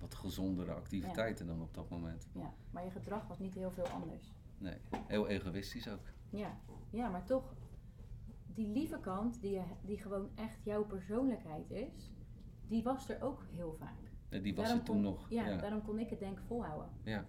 wat 0.00 0.14
gezondere 0.14 0.72
activiteiten 0.72 1.46
dan 1.46 1.62
op 1.62 1.74
dat 1.74 1.88
moment. 1.90 2.26
Ja, 2.32 2.52
maar 2.70 2.84
je 2.84 2.90
gedrag 2.90 3.26
was 3.26 3.38
niet 3.38 3.54
heel 3.54 3.70
veel 3.70 3.86
anders. 3.86 4.32
Nee, 4.58 4.76
heel 5.06 5.28
egoïstisch 5.28 5.88
ook. 5.88 6.00
Ja, 6.30 6.56
ja 6.90 7.08
maar 7.08 7.24
toch, 7.24 7.54
die 8.54 8.68
lieve 8.68 8.98
kant, 9.00 9.40
die, 9.40 9.50
je, 9.52 9.62
die 9.84 9.96
gewoon 9.98 10.28
echt 10.34 10.64
jouw 10.64 10.84
persoonlijkheid 10.84 11.70
is, 11.70 12.12
die 12.68 12.82
was 12.82 13.08
er 13.08 13.22
ook 13.22 13.44
heel 13.50 13.74
vaak. 13.78 13.98
Eh, 14.28 14.42
Die 14.42 14.54
was 14.54 14.64
Daarom 14.64 14.80
er 14.80 14.86
toen 14.86 14.94
kon- 15.02 15.04
nog. 15.04 15.30
Ja, 15.30 15.46
Ja, 15.48 15.56
daarom 15.56 15.82
kon 15.82 15.98
ik 15.98 16.10
het 16.10 16.18
denk 16.18 16.38
ik 16.38 16.44
volhouden. 16.46 16.88
ja. 17.02 17.24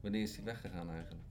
Wanneer 0.00 0.22
is 0.22 0.34
die 0.34 0.44
weggegaan 0.44 0.90
eigenlijk? 0.90 1.22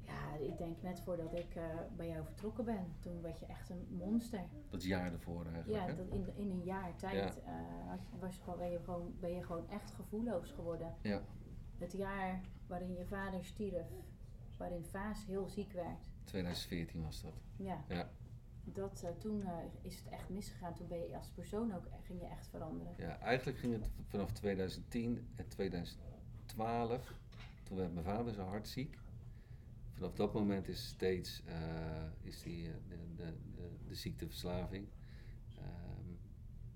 Ja, 0.00 0.34
ik 0.40 0.58
denk 0.58 0.82
net 0.82 1.00
voordat 1.00 1.32
ik 1.38 1.54
eh, 1.54 1.64
bij 1.96 2.08
jou 2.08 2.24
vertrokken 2.24 2.64
ben, 2.64 2.86
toen 3.00 3.20
werd 3.22 3.38
je 3.38 3.46
echt 3.46 3.70
een 3.70 3.86
monster. 3.90 4.44
Dat 4.68 4.82
jaar 4.82 5.12
ervoor 5.12 5.46
eigenlijk. 5.46 5.86
Ja, 5.88 5.94
dat 5.94 6.08
in, 6.08 6.26
in 6.36 6.50
een 6.50 6.64
jaar 6.64 6.96
tijd 6.96 7.42
eh, 7.42 7.52
had 7.88 8.02
je- 8.02 8.18
was 8.20 8.36
je 8.36 8.42
gewoon, 8.42 8.58
ben, 8.58 8.70
je 8.70 8.78
gewoon, 8.84 9.14
ben 9.20 9.30
je 9.34 9.42
gewoon 9.42 9.68
echt 9.70 9.90
gevoelloos 9.90 10.50
geworden. 10.50 10.94
Ja. 11.02 11.22
Het 11.78 11.92
jaar 11.92 12.40
waarin 12.66 12.94
je 12.94 13.04
vader 13.06 13.44
stierf, 13.44 13.86
waarin 14.58 14.84
Vaas 14.84 15.26
heel 15.26 15.48
ziek 15.48 15.72
werd. 15.72 16.10
2014 16.24 17.02
was 17.02 17.22
dat. 17.22 17.34
Ja. 17.56 17.84
Ja. 17.88 18.10
Dat, 18.64 19.02
eh, 19.02 19.10
toen 19.18 19.42
eh, 19.42 19.56
is 19.80 19.96
het 19.98 20.08
echt 20.08 20.28
misgegaan. 20.28 20.74
Toen 20.74 20.88
ben 20.88 20.98
je 20.98 21.16
als 21.16 21.28
persoon 21.30 21.74
ook 21.74 21.88
ging 22.02 22.20
je 22.20 22.26
echt 22.26 22.46
veranderen. 22.46 22.94
Ja, 22.98 23.18
eigenlijk 23.18 23.58
ging 23.58 23.72
het 23.72 23.90
vanaf 24.08 24.32
2010 24.32 25.28
en 25.36 25.48
2012. 25.48 27.14
Toen 27.62 27.76
werd 27.76 27.92
mijn 27.92 28.04
vader 28.04 28.32
zo 28.32 28.42
hard 28.44 28.68
ziek. 28.68 28.98
Vanaf 29.92 30.12
dat 30.12 30.34
moment 30.34 30.68
is 30.68 30.86
steeds 30.86 31.42
eh, 31.44 31.56
is 32.20 32.42
die, 32.42 32.68
eh, 32.68 32.74
de, 32.88 32.96
de, 33.16 33.34
de, 33.54 33.70
de 33.88 33.94
ziekteverslaving 33.94 34.86
ehm, 35.58 36.14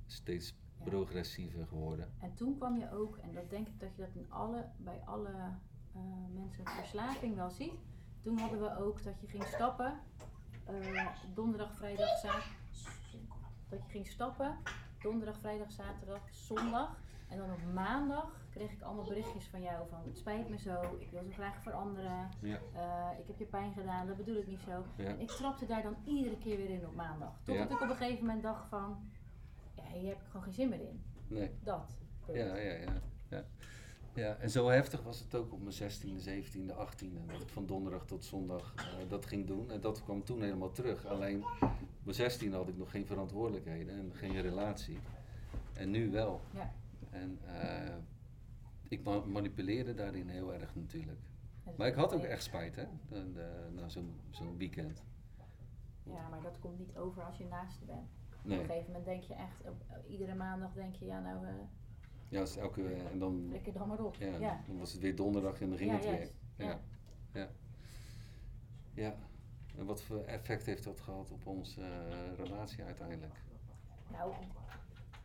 steeds 0.06 0.54
Ja. 0.78 0.84
progressiever 0.84 1.66
geworden. 1.66 2.12
En 2.20 2.34
toen 2.34 2.56
kwam 2.56 2.78
je 2.78 2.90
ook, 2.90 3.16
en 3.16 3.32
dat 3.32 3.50
denk 3.50 3.68
ik 3.68 3.80
dat 3.80 3.96
je 3.96 4.02
dat 4.02 4.14
in 4.14 4.30
alle, 4.30 4.68
bij 4.76 5.00
alle 5.04 5.28
eh, 5.94 6.00
mensen 6.34 6.64
verslaving 6.66 7.34
wel 7.34 7.50
ziet. 7.50 7.74
Toen 8.26 8.38
hadden 8.38 8.60
we 8.60 8.76
ook 8.78 9.02
dat 9.04 9.20
je 9.20 9.26
ging 9.26 9.44
stappen. 9.44 10.00
eh, 10.64 11.06
donderdag, 11.34 11.74
vrijdag, 11.74 12.08
zaterdag. 12.18 12.48
Dat 13.68 13.82
je 13.84 13.90
ging 13.90 14.06
stappen. 14.06 14.56
Donderdag, 15.02 15.38
vrijdag, 15.38 15.70
zaterdag, 15.72 16.20
zondag. 16.30 16.96
En 17.28 17.38
dan 17.38 17.50
op 17.52 17.72
maandag 17.74 18.30
kreeg 18.50 18.72
ik 18.72 18.82
allemaal 18.82 19.04
berichtjes 19.04 19.46
van 19.48 19.62
jou 19.62 19.88
van 19.88 19.98
het 20.04 20.18
spijt 20.18 20.48
me 20.48 20.58
zo, 20.58 20.96
ik 20.98 21.10
wil 21.10 21.22
zo 21.22 21.30
graag 21.32 21.62
veranderen. 21.62 22.28
Ja. 22.40 22.58
Eh, 22.74 23.18
ik 23.18 23.26
heb 23.26 23.38
je 23.38 23.44
pijn 23.44 23.72
gedaan, 23.72 24.06
dat 24.06 24.16
bedoel 24.16 24.36
ik 24.36 24.46
niet 24.46 24.60
zo. 24.60 24.84
Ja. 24.96 25.04
En 25.04 25.20
ik 25.20 25.30
trapte 25.30 25.66
daar 25.66 25.82
dan 25.82 25.96
iedere 26.04 26.38
keer 26.38 26.56
weer 26.56 26.70
in 26.70 26.86
op 26.86 26.94
maandag. 26.94 27.32
Totdat 27.42 27.68
Ja. 27.68 27.74
ik 27.74 27.80
op 27.82 27.88
een 27.90 27.96
gegeven 27.96 28.24
moment 28.24 28.42
dacht 28.42 28.68
van, 28.68 29.10
ja, 29.74 29.82
hier 29.92 30.08
heb 30.08 30.20
ik 30.20 30.26
gewoon 30.26 30.42
geen 30.42 30.54
zin 30.54 30.68
meer 30.68 30.80
in. 30.80 31.02
Nee. 31.28 31.50
Dat. 31.62 31.96
Ja, 32.32 32.56
ja, 32.56 32.72
ja, 33.28 33.44
ja. 34.16 34.34
En 34.36 34.50
zo 34.50 34.68
heftig 34.68 35.02
was 35.02 35.18
het 35.20 35.34
ook 35.34 35.52
op 35.52 35.60
mijn 35.62 35.74
16e, 35.74 36.28
17e, 36.28 36.74
18e. 36.76 37.26
Dat 37.26 37.40
ik 37.40 37.48
van 37.48 37.66
donderdag 37.66 38.06
tot 38.06 38.24
zondag 38.24 38.74
eh, 38.76 39.08
dat 39.08 39.26
ging 39.26 39.46
doen. 39.46 39.70
En 39.70 39.80
dat 39.80 40.02
kwam 40.04 40.24
toen 40.24 40.42
helemaal 40.42 40.72
terug. 40.72 41.06
Alleen 41.06 41.44
op 41.44 41.70
mijn 42.16 42.30
16e 42.30 42.50
had 42.52 42.68
ik 42.68 42.76
nog 42.76 42.90
geen 42.90 43.06
verantwoordelijkheden 43.06 43.94
en 43.98 44.10
geen 44.14 44.40
relatie. 44.40 44.98
En 45.72 45.90
nu 45.90 46.10
wel. 46.10 46.40
Ja. 46.54 46.72
En 47.10 47.38
eh, 47.46 47.94
ik 48.88 49.04
ma- 49.04 49.24
manipuleerde 49.24 49.94
daarin 49.94 50.28
heel 50.28 50.54
erg 50.54 50.74
natuurlijk. 50.74 51.20
Maar 51.76 51.86
ik 51.86 51.94
had 51.94 52.12
ook 52.14 52.22
echt 52.22 52.42
spijt, 52.42 52.76
hè, 52.76 52.84
na 53.74 53.88
zo'n 53.88 54.56
weekend. 54.56 55.02
Ja, 56.02 56.28
maar 56.28 56.42
dat 56.42 56.58
komt 56.58 56.78
niet 56.78 56.96
over 56.96 57.22
als 57.22 57.36
je 57.38 57.44
naast 57.44 57.86
bent. 57.86 58.08
Op 58.44 58.50
een 58.50 58.58
gegeven 58.58 58.86
moment 58.86 59.04
denk 59.04 59.22
je 59.22 59.34
echt, 59.34 59.60
op, 59.68 59.84
iedere 60.08 60.34
maandag 60.34 60.72
denk 60.72 60.94
je, 60.94 61.04
ja 61.04 61.20
nou, 61.20 61.46
eh 61.46 61.52
ja, 62.28 62.40
dus 62.40 62.56
elke, 62.56 62.94
en 62.94 63.18
dan, 63.18 63.46
flikker 63.48 63.72
dan 63.72 63.88
maar 63.88 64.04
op. 64.04 64.14
ja, 64.14 64.36
ja. 64.38 64.62
dan 64.66 64.78
was 64.78 64.92
het 64.92 65.02
weer 65.02 65.16
donderdag 65.16 65.60
en 65.60 65.68
dan 65.68 65.78
ging 65.78 65.90
Ja, 65.90 65.96
het 65.96 66.04
weer. 66.04 66.30
Ja. 66.66 66.80
Ja. 67.32 67.48
Ja. 68.94 69.14
En 69.76 69.86
wat 69.86 70.02
voor 70.02 70.24
effect 70.24 70.66
heeft 70.66 70.84
dat 70.84 71.00
gehad 71.00 71.30
op 71.30 71.46
onze 71.46 71.80
eh, 71.80 72.44
relatie 72.44 72.84
uiteindelijk? 72.84 73.34
Nou, 74.12 74.32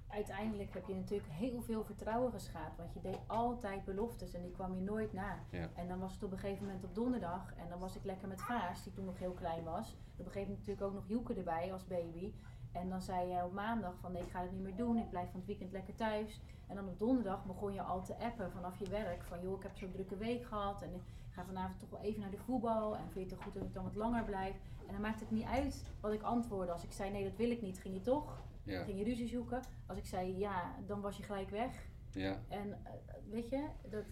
uiteindelijk 0.07 0.73
heb 0.73 0.87
je 0.87 0.93
natuurlijk 0.93 1.29
heel 1.31 1.61
veel 1.61 1.83
vertrouwen 1.83 2.31
geschaad. 2.31 2.77
Want 2.77 2.93
je 2.93 3.01
deed 3.01 3.19
altijd 3.27 3.85
beloftes 3.85 4.33
en 4.33 4.41
die 4.41 4.51
kwam 4.51 4.75
je 4.75 4.81
nooit 4.81 5.13
na. 5.13 5.39
Ja. 5.49 5.69
En 5.75 5.87
dan 5.87 5.99
was 5.99 6.13
het 6.13 6.23
op 6.23 6.31
een 6.31 6.39
gegeven 6.39 6.65
moment 6.65 6.83
op 6.83 6.95
donderdag. 6.95 7.53
En 7.55 7.69
dan 7.69 7.79
was 7.79 7.95
ik 7.95 8.03
lekker 8.03 8.27
met 8.27 8.41
Vaas, 8.41 8.83
die 8.83 8.93
toen 8.93 9.05
nog 9.05 9.19
heel 9.19 9.33
klein 9.33 9.63
was. 9.63 9.97
Op 10.17 10.25
een 10.25 10.31
gegeven 10.31 10.41
moment 10.41 10.57
natuurlijk 10.67 10.87
ook 10.87 10.93
nog 10.93 11.07
Joeke 11.07 11.33
erbij 11.33 11.73
als 11.73 11.85
baby. 11.85 12.33
En 12.71 12.89
dan 12.89 13.01
zei 13.01 13.29
je 13.29 13.43
op 13.43 13.53
maandag 13.53 13.93
van 13.99 14.11
nee, 14.11 14.21
ik 14.21 14.31
ga 14.31 14.41
het 14.41 14.51
niet 14.51 14.61
meer 14.61 14.75
doen. 14.75 14.97
Ik 14.97 15.09
blijf 15.09 15.29
van 15.29 15.39
het 15.39 15.47
weekend 15.47 15.71
lekker 15.71 15.95
thuis. 15.95 16.41
En 16.67 16.75
dan 16.75 16.87
op 16.87 16.99
donderdag 16.99 17.45
begon 17.45 17.73
je 17.73 17.81
al 17.81 18.03
te 18.03 18.17
appen 18.17 18.51
vanaf 18.51 18.79
je 18.79 18.89
werk. 18.89 19.23
Van 19.23 19.41
joh, 19.41 19.57
ik 19.57 19.63
heb 19.63 19.77
zo'n 19.77 19.91
drukke 19.91 20.17
week 20.17 20.45
gehad. 20.45 20.81
En 20.81 20.93
ik 20.93 21.01
ga 21.29 21.45
vanavond 21.45 21.79
toch 21.79 21.89
wel 21.89 22.01
even 22.01 22.21
naar 22.21 22.31
de 22.31 22.37
voetbal. 22.37 22.95
En 22.95 23.11
vind 23.11 23.29
je 23.29 23.35
het 23.35 23.43
goed 23.43 23.53
dat 23.53 23.63
ik 23.63 23.73
dan 23.73 23.83
wat 23.83 23.95
langer 23.95 24.23
blijf? 24.23 24.55
En 24.87 24.93
dan 24.93 25.01
maakt 25.01 25.19
het 25.19 25.31
niet 25.31 25.45
uit 25.45 25.83
wat 25.99 26.13
ik 26.13 26.21
antwoordde. 26.21 26.73
Als 26.73 26.83
ik 26.83 26.91
zei 26.91 27.11
nee, 27.11 27.23
dat 27.23 27.35
wil 27.35 27.51
ik 27.51 27.61
niet, 27.61 27.79
ging 27.79 27.93
je 27.93 28.01
toch. 28.01 28.43
Ja. 28.63 28.75
Dan 28.75 28.85
ging 28.85 28.97
je 28.97 29.03
ruzie 29.03 29.27
zoeken. 29.27 29.61
Als 29.85 29.97
ik 29.97 30.05
zei 30.05 30.37
ja, 30.37 30.75
dan 30.85 31.01
was 31.01 31.17
je 31.17 31.23
gelijk 31.23 31.49
weg. 31.49 31.89
Ja. 32.11 32.39
En 32.47 32.71
eh, 32.83 32.91
weet 33.29 33.49
je, 33.49 33.67
dat, 33.89 34.03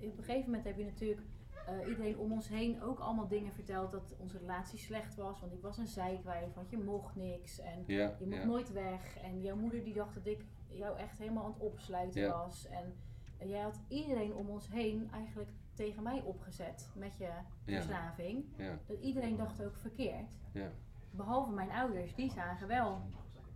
op 0.00 0.18
een 0.18 0.24
gegeven 0.24 0.44
moment 0.44 0.64
heb 0.64 0.76
je 0.76 0.84
natuurlijk 0.84 1.20
eh, 1.66 1.88
iedereen 1.88 2.18
om 2.18 2.32
ons 2.32 2.48
heen 2.48 2.82
ook 2.82 2.98
allemaal 2.98 3.28
dingen 3.28 3.52
verteld 3.52 3.90
dat 3.92 4.14
onze 4.18 4.38
relatie 4.38 4.78
slecht 4.78 5.14
was. 5.14 5.40
Want 5.40 5.52
ik 5.52 5.60
was 5.62 5.78
een 5.78 5.86
zeikwijf, 5.86 6.54
want 6.54 6.70
je 6.70 6.78
mocht 6.78 7.16
niks 7.16 7.58
en 7.60 7.84
Ja. 7.86 8.16
je 8.18 8.26
mocht 8.26 8.40
Ja. 8.40 8.46
nooit 8.46 8.72
weg. 8.72 9.16
En 9.22 9.40
jouw 9.42 9.56
moeder 9.56 9.84
die 9.84 9.94
dacht 9.94 10.14
dat 10.14 10.26
ik 10.26 10.44
jou 10.68 10.98
echt 10.98 11.18
helemaal 11.18 11.44
aan 11.44 11.52
het 11.52 11.60
opsluiten 11.62 12.20
Ja. 12.20 12.30
was. 12.44 12.66
En 12.68 12.94
jij 13.48 13.60
had 13.60 13.80
iedereen 13.88 14.34
om 14.34 14.48
ons 14.48 14.68
heen 14.68 15.08
eigenlijk 15.12 15.50
tegen 15.74 16.02
mij 16.02 16.22
opgezet 16.22 16.90
met 16.94 17.16
je 17.16 17.30
verslaving. 17.64 18.44
Dat 18.86 18.98
iedereen 19.00 19.36
dacht 19.36 19.62
ook 19.62 19.76
verkeerd. 19.76 20.30
Ja. 20.52 20.70
Behalve 21.10 21.50
mijn 21.52 21.70
ouders, 21.70 22.14
die 22.14 22.30
zagen 22.30 22.68
wel 22.68 23.00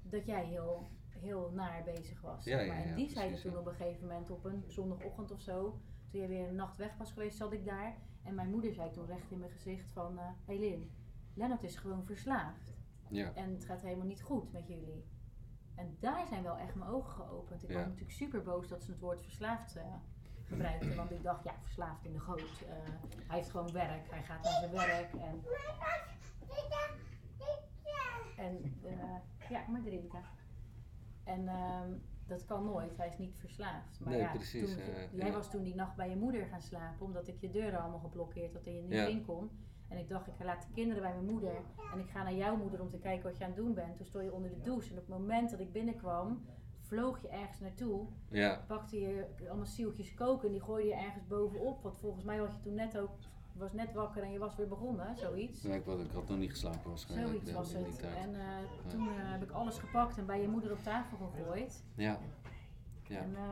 dat 0.02 0.26
jij 0.26 0.44
heel, 0.44 0.86
heel 1.20 1.50
naar 1.54 1.82
bezig 1.84 2.20
was. 2.20 2.42
Zeg 2.44 2.66
maar. 2.66 2.76
en 2.76 2.94
die 2.94 3.08
zeiden 3.08 3.40
toen 3.40 3.56
op 3.58 3.66
een 3.66 3.74
gegeven 3.74 4.06
moment 4.06 4.30
op 4.30 4.44
een 4.44 4.64
zondagochtend 4.66 5.30
of 5.32 5.40
zo, 5.40 5.78
toen 6.20 6.28
weer 6.28 6.48
een 6.48 6.54
nacht 6.54 6.76
weg 6.76 6.96
was 6.96 7.12
geweest, 7.12 7.36
zat 7.36 7.52
ik 7.52 7.64
daar. 7.64 7.94
En 8.22 8.34
mijn 8.34 8.50
moeder 8.50 8.72
zei 8.74 8.90
toen 8.90 9.06
recht 9.06 9.30
in 9.30 9.38
mijn 9.38 9.50
gezicht 9.50 9.90
van, 9.90 10.18
eh 10.18 10.24
hey 10.44 10.58
Lin, 10.58 10.90
Lennart 11.34 11.62
is 11.62 11.76
gewoon 11.76 12.04
verslaafd. 12.04 12.74
Ja. 13.08 13.32
En 13.34 13.52
het 13.52 13.64
gaat 13.64 13.82
helemaal 13.82 14.06
niet 14.06 14.22
goed 14.22 14.52
met 14.52 14.68
jullie. 14.68 15.04
En 15.74 15.96
daar 16.00 16.26
zijn 16.26 16.42
wel 16.42 16.56
echt 16.56 16.74
mijn 16.74 16.90
ogen 16.90 17.12
geopend. 17.12 17.62
Ik 17.62 17.68
Ja. 17.68 17.74
was 17.74 17.84
natuurlijk 17.84 18.12
super 18.12 18.42
boos 18.42 18.68
dat 18.68 18.82
ze 18.82 18.90
het 18.90 19.00
woord 19.00 19.22
verslaafd 19.22 19.76
eh, 19.76 19.94
gebruikten. 20.44 20.96
Want 20.96 21.10
ik 21.10 21.22
dacht, 21.22 21.44
ja, 21.44 21.54
verslaafd 21.62 22.04
in 22.04 22.12
de 22.12 22.20
goot. 22.20 22.40
Eh, 22.68 22.74
hij 23.26 23.36
heeft 23.36 23.50
gewoon 23.50 23.72
werk, 23.72 24.10
hij 24.10 24.22
gaat 24.22 24.42
naar 24.42 24.52
zijn 24.52 24.72
werk. 24.72 25.12
En, 25.14 25.42
en 28.36 28.74
eh, 28.82 29.48
ja, 29.50 29.64
maar 29.68 29.82
drinken. 29.82 30.22
En 31.24 31.48
ehm, 31.48 31.92
dat 32.26 32.44
kan 32.44 32.64
nooit, 32.64 32.96
hij 32.96 33.08
is 33.08 33.18
niet 33.18 33.36
verslaafd. 33.38 34.00
Maar 34.00 34.12
Nee, 34.12 34.20
ja, 34.20 34.30
precies, 34.32 34.74
toen, 34.74 34.82
jij 35.12 35.26
ja. 35.26 35.32
was 35.32 35.50
toen 35.50 35.62
die 35.62 35.74
nacht 35.74 35.96
bij 35.96 36.08
je 36.10 36.16
moeder 36.16 36.46
gaan 36.46 36.60
slapen, 36.60 37.06
omdat 37.06 37.28
ik 37.28 37.40
je 37.40 37.50
deuren 37.50 37.80
allemaal 37.80 37.98
geblokkeerd 38.00 38.52
had 38.54 38.62
en 38.66 38.74
je 38.74 38.82
niet 38.82 38.92
Ja. 38.92 39.06
in 39.06 39.24
kon. 39.24 39.50
En 39.88 39.98
ik 39.98 40.08
dacht, 40.08 40.26
ik 40.26 40.34
laat 40.44 40.62
de 40.62 40.72
kinderen 40.74 41.02
bij 41.02 41.12
mijn 41.12 41.26
moeder. 41.32 41.54
En 41.92 41.98
ik 41.98 42.08
ga 42.10 42.22
naar 42.22 42.34
jouw 42.34 42.56
moeder 42.56 42.80
om 42.80 42.90
te 42.90 42.98
kijken 42.98 43.24
wat 43.24 43.38
je 43.38 43.44
aan 43.44 43.50
het 43.50 43.58
doen 43.58 43.74
bent. 43.74 43.96
Toen 43.96 44.06
stond 44.06 44.24
je 44.24 44.32
onder 44.32 44.50
de 44.50 44.60
douche. 44.60 44.90
En 44.92 44.98
op 44.98 45.06
het 45.06 45.18
moment 45.18 45.50
dat 45.50 45.60
ik 45.60 45.72
binnenkwam, 45.72 46.44
vloog 46.80 47.22
je 47.22 47.28
ergens 47.28 47.60
naartoe. 47.60 48.06
Ja. 48.30 48.64
Pakte 48.66 49.00
je 49.00 49.26
allemaal 49.48 49.66
zieltjes 49.66 50.14
koken 50.14 50.46
en 50.46 50.52
die 50.52 50.62
gooide 50.62 50.88
je 50.88 50.94
ergens 50.94 51.26
bovenop. 51.26 51.82
Want 51.82 51.96
volgens 51.98 52.24
mij 52.24 52.40
was 52.40 52.52
je 52.52 52.60
toen 52.60 52.74
net 52.74 52.98
ook, 52.98 53.10
je 53.56 53.62
was 53.62 53.72
net 53.72 53.92
wakker 53.92 54.22
en 54.22 54.32
je 54.32 54.38
was 54.38 54.56
weer 54.56 54.68
begonnen, 54.68 55.16
zoiets. 55.16 55.62
Nee, 55.62 55.78
ik, 55.78 55.84
had, 55.84 56.00
ik 56.00 56.10
had 56.10 56.28
nog 56.28 56.38
niet 56.38 56.50
geslapen 56.50 56.88
waarschijnlijk. 56.90 57.28
Zoiets 57.28 57.52
was 57.52 57.72
het. 57.72 58.00
En 58.00 58.34
eh, 58.34 58.88
toen 58.88 59.08
eh, 59.08 59.14
heb 59.16 59.42
ik 59.42 59.50
alles 59.50 59.78
gepakt 59.78 60.18
en 60.18 60.26
bij 60.26 60.40
je 60.40 60.48
moeder 60.48 60.72
op 60.72 60.82
tafel 60.82 61.16
gegooid. 61.16 61.84
Ja. 61.94 62.18
Ja. 63.02 63.20
En 63.20 63.36
eh, 63.36 63.42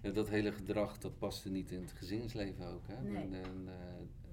ja, 0.00 0.10
dat 0.10 0.28
hele 0.28 0.52
gedrag 0.52 0.98
dat 0.98 1.18
paste 1.18 1.50
niet 1.50 1.70
in 1.70 1.80
het 1.80 1.92
gezinsleven 1.92 2.66
ook. 2.66 2.86
Hè? 2.86 3.02
Nee. 3.02 3.16
En, 3.16 3.34
en, 3.44 3.68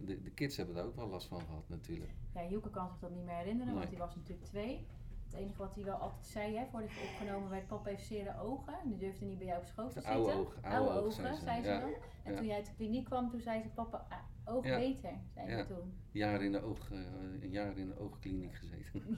de, 0.05 0.21
de 0.21 0.31
kids 0.31 0.57
hebben 0.57 0.75
daar 0.75 0.85
ook 0.85 0.95
wel 0.95 1.07
last 1.07 1.27
van 1.27 1.41
gehad 1.41 1.69
natuurlijk. 1.69 2.11
ja, 2.33 2.41
Hielke 2.47 2.69
kan 2.69 2.89
zich 2.89 2.99
dat 2.99 3.11
niet 3.11 3.25
meer 3.25 3.35
herinneren, 3.35 3.67
Nee. 3.73 3.75
want 3.75 3.89
die 3.89 3.99
was 3.99 4.15
natuurlijk 4.15 4.47
twee. 4.47 4.87
Het 5.33 5.41
enige 5.41 5.57
wat 5.57 5.75
hij 5.75 5.83
wel 5.83 5.95
altijd 5.95 6.25
zei, 6.25 6.55
hè, 6.57 6.65
voordat 6.71 6.91
je 6.91 7.09
opgenomen 7.11 7.49
werd, 7.49 7.67
papa 7.67 7.89
heeft 7.89 8.05
zere 8.05 8.39
ogen. 8.39 8.73
En 8.83 8.89
die 8.89 8.97
durfde 8.97 9.25
niet 9.25 9.37
bij 9.37 9.47
jou 9.47 9.59
op 9.59 9.65
schoot 9.65 9.87
te 9.87 9.93
zitten. 9.93 10.11
oude 10.13 10.33
ogen, 10.33 10.63
oude 10.63 10.89
ogen, 10.99 11.11
zei 11.11 11.35
ze. 11.35 11.41
zei 11.41 11.61
ze 11.61 11.67
Ja, 11.69 11.79
dan. 11.79 11.93
En 12.23 12.31
ja. 12.31 12.37
toen 12.37 12.45
jij 12.47 12.55
uit 12.55 12.65
de 12.65 12.73
kliniek 12.75 13.05
kwam, 13.05 13.29
toen 13.29 13.41
zei 13.41 13.61
ze, 13.61 13.69
papa, 13.69 14.05
ah, 14.09 14.53
oog 14.55 14.65
Ja. 14.65 14.77
beter, 14.77 15.13
zei 15.33 15.49
Ja. 15.49 15.65
toen. 15.65 15.93
Jaar 16.11 16.43
in 16.43 16.51
de 16.51 16.61
oog, 16.61 16.91
eh, 16.91 16.97
een 17.41 17.49
jaar 17.49 17.77
in 17.77 17.87
de 17.87 17.99
oogkliniek 17.99 18.55
gezeten. 18.55 19.01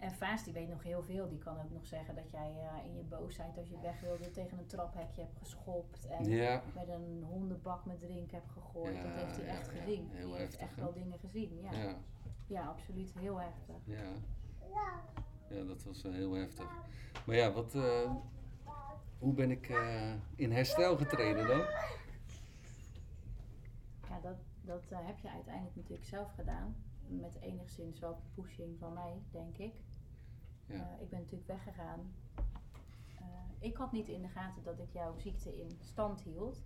En 0.00 0.12
Vaas 0.12 0.44
die 0.44 0.52
weet 0.52 0.68
nog 0.68 0.82
heel 0.82 1.02
veel. 1.02 1.28
Die 1.28 1.38
kan 1.38 1.58
ook 1.58 1.70
nog 1.70 1.86
zeggen 1.86 2.14
dat 2.14 2.30
jij 2.30 2.54
eh, 2.56 2.84
in 2.86 2.96
je 2.96 3.02
boosheid 3.02 3.58
als 3.58 3.68
je 3.68 3.80
weg 3.82 4.00
wilde 4.00 4.30
tegen 4.30 4.58
een 4.58 4.66
traphekje 4.66 5.20
hebt 5.20 5.36
geschopt. 5.38 6.06
En 6.06 6.24
ja. 6.24 6.62
met 6.74 6.88
een 6.88 7.24
hondenbak 7.28 7.84
met 7.84 7.98
drinken 7.98 8.38
hebt 8.38 8.50
gegooid. 8.50 8.94
Ja, 8.94 9.02
dat 9.02 9.12
heeft 9.12 9.36
hij 9.36 9.44
ja, 9.46 9.52
echt 9.52 9.68
gezien. 9.68 10.08
Heel 10.10 10.26
die 10.28 10.36
heeft 10.36 10.40
heftig, 10.40 10.60
echt 10.60 10.76
hè? 10.76 10.82
wel 10.82 10.92
dingen 10.92 11.18
gezien. 11.18 11.60
Ja. 11.62 11.72
Ja. 11.72 11.96
Ja. 12.46 12.66
absoluut. 12.66 13.12
Heel 13.18 13.40
heftig. 13.40 13.76
Ja. 13.84 14.12
Ja, 15.50 15.64
dat 15.64 15.82
was 15.84 16.02
wel 16.02 16.12
heel 16.12 16.32
heftig. 16.32 16.66
Maar 17.26 17.36
ja, 17.36 17.52
wat, 17.52 17.74
eh, 17.74 18.10
hoe 19.18 19.34
ben 19.34 19.50
ik 19.50 19.68
eh, 19.68 20.12
in 20.34 20.52
herstel 20.52 20.96
getreden 20.96 21.46
dan? 21.46 21.58
Ja, 24.08 24.20
dat, 24.22 24.36
dat 24.60 24.84
eh, 24.90 25.06
heb 25.06 25.18
je 25.18 25.30
uiteindelijk 25.30 25.76
natuurlijk 25.76 26.08
zelf 26.08 26.32
gedaan. 26.34 26.76
Met 27.06 27.40
enigszins 27.40 27.98
wel 27.98 28.20
pushing 28.34 28.78
van 28.78 28.92
mij, 28.92 29.22
denk 29.30 29.58
ik. 29.58 29.74
Ja. 30.66 30.74
Eh, 30.74 31.02
ik 31.02 31.08
ben 31.08 31.18
natuurlijk 31.18 31.46
weggegaan. 31.48 32.14
Eh, 33.18 33.24
ik 33.58 33.76
had 33.76 33.92
niet 33.92 34.08
in 34.08 34.22
de 34.22 34.28
gaten 34.28 34.62
dat 34.62 34.78
ik 34.78 34.92
jouw 34.92 35.18
ziekte 35.18 35.58
in 35.58 35.78
stand 35.80 36.22
hield. 36.22 36.62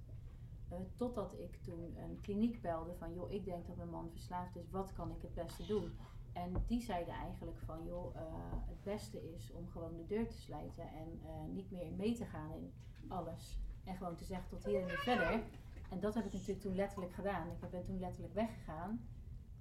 Eh, 0.68 0.78
totdat 0.96 1.38
ik 1.38 1.56
toen 1.62 1.96
een 1.96 2.20
kliniek 2.20 2.60
belde 2.60 2.94
van, 2.94 3.14
joh, 3.14 3.32
ik 3.32 3.44
denk 3.44 3.66
dat 3.66 3.76
mijn 3.76 3.90
man 3.90 4.10
verslaafd 4.10 4.56
is, 4.56 4.70
wat 4.70 4.92
kan 4.92 5.10
ik 5.10 5.22
het 5.22 5.34
beste 5.34 5.66
doen? 5.66 5.98
En 6.34 6.52
die 6.66 6.80
zeiden 6.82 7.14
eigenlijk 7.14 7.58
van, 7.58 7.84
joh, 7.84 8.16
eh, 8.16 8.22
het 8.66 8.82
beste 8.82 9.34
is 9.34 9.52
om 9.52 9.68
gewoon 9.68 9.96
de 9.96 10.06
deur 10.06 10.28
te 10.28 10.38
sluiten 10.38 10.88
en 10.88 11.20
eh, 11.24 11.54
niet 11.54 11.70
meer 11.70 11.92
mee 11.92 12.14
te 12.14 12.24
gaan 12.24 12.52
in 12.52 12.72
alles. 13.08 13.58
En 13.84 13.96
gewoon 13.96 14.16
te 14.16 14.24
zeggen 14.24 14.48
tot 14.48 14.64
hier 14.64 14.80
en 14.80 14.86
niet 14.86 14.94
verder. 14.94 15.42
En 15.90 16.00
dat 16.00 16.14
heb 16.14 16.24
ik 16.24 16.32
natuurlijk 16.32 16.60
toen 16.60 16.74
letterlijk 16.74 17.12
gedaan. 17.12 17.50
Ik 17.50 17.70
ben 17.70 17.84
toen 17.84 17.98
letterlijk 17.98 18.34
weggegaan 18.34 19.08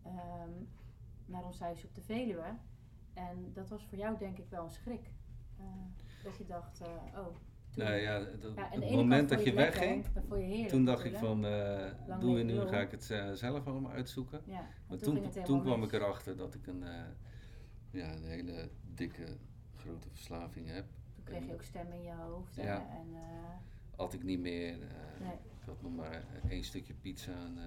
ehm, 0.03 0.51
naar 1.25 1.45
ons 1.45 1.59
huis 1.59 1.85
op 1.85 1.95
de 1.95 2.01
Veluwe. 2.01 2.57
En 3.13 3.53
dat 3.53 3.69
was 3.69 3.85
voor 3.85 3.97
jou 3.97 4.17
denk 4.17 4.37
ik 4.37 4.49
wel 4.49 4.63
een 4.63 4.71
schrik. 4.71 5.13
Eh, 5.57 5.65
dat 6.23 6.37
je 6.37 6.45
dacht, 6.45 6.81
oh. 7.15 7.35
Toen, 7.73 7.83
Nou 7.83 7.95
ja, 7.95 8.19
dat, 8.19 8.55
Ja, 8.55 8.69
het 8.71 8.91
moment 8.91 9.29
dat 9.29 9.43
je 9.43 9.53
lekker, 9.53 9.79
wegging, 9.79 10.05
je 10.29 10.35
heerlijk 10.35 10.69
toen 10.69 10.85
dacht 10.85 11.03
ik 11.05 11.15
van, 11.15 11.45
eh 11.45 11.91
doe 12.19 12.37
je 12.37 12.43
nu, 12.43 12.59
ga 12.59 12.79
ik 12.79 12.91
het 12.91 13.11
eh, 13.11 13.31
zelf 13.31 13.67
allemaal 13.67 13.91
uitzoeken. 13.91 14.41
Ja, 14.45 14.67
Maar 14.87 14.97
toen, 14.97 15.31
toen, 15.43 15.61
kwam 15.61 15.79
mis. 15.79 15.87
ik 15.87 15.93
erachter 15.93 16.37
dat 16.37 16.53
ik 16.53 16.67
een, 16.67 16.83
eh, 16.83 17.03
ja, 17.91 18.13
een 18.13 18.25
hele 18.25 18.69
dikke, 18.93 19.25
grote 19.75 20.07
verslaving 20.09 20.67
heb. 20.69 20.85
Toen 21.15 21.23
kreeg 21.23 21.45
je 21.45 21.53
ook 21.53 21.61
stemmen 21.61 21.95
in 21.95 22.03
je 22.03 22.13
hoofd. 22.13 22.55
Ja. 22.55 22.77
En, 22.89 23.07
At 23.95 24.13
ik 24.13 24.23
niet 24.23 24.39
meer. 24.39 24.77
nee. 25.19 25.31
Ik 25.61 25.69
had 25.69 25.81
nog 25.81 25.95
maar 25.95 26.23
één 26.49 26.63
stukje 26.63 26.93
pizza 26.93 27.31
en, 27.31 27.57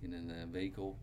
in 0.00 0.12
een 0.12 0.50
week 0.50 0.78
op. 0.78 0.98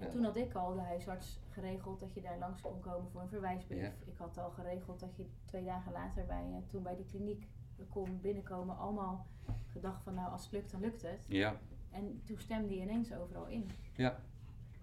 Ja. 0.00 0.08
toen 0.08 0.24
had 0.24 0.36
ik 0.36 0.54
al 0.54 0.74
de 0.74 0.80
huisarts 0.80 1.38
geregeld 1.50 2.00
dat 2.00 2.14
je 2.14 2.20
daar 2.20 2.38
langs 2.38 2.60
kon 2.60 2.80
komen 2.80 3.10
voor 3.10 3.20
een 3.20 3.28
verwijsbrief. 3.28 3.80
Ja. 3.80 3.92
Ik 4.04 4.16
had 4.16 4.38
al 4.38 4.50
geregeld 4.50 5.00
dat 5.00 5.16
je 5.16 5.26
twee 5.44 5.64
dagen 5.64 5.92
later 5.92 6.26
bij, 6.26 6.44
eh, 6.52 6.56
toen 6.68 6.82
bij 6.82 6.96
de 6.96 7.04
kliniek 7.04 7.46
kon 7.88 8.20
binnenkomen. 8.20 8.76
Allemaal 8.78 9.26
gedacht 9.72 10.02
van 10.02 10.14
nou 10.14 10.30
als 10.32 10.42
het 10.42 10.52
lukt 10.52 10.70
dan 10.70 10.80
lukt 10.80 11.02
het. 11.02 11.24
Ja, 11.28 11.56
En 11.90 12.20
toen 12.24 12.38
stemde 12.38 12.74
je 12.74 12.80
ineens 12.80 13.12
overal 13.12 13.46
in. 13.46 13.70
ja. 13.96 14.20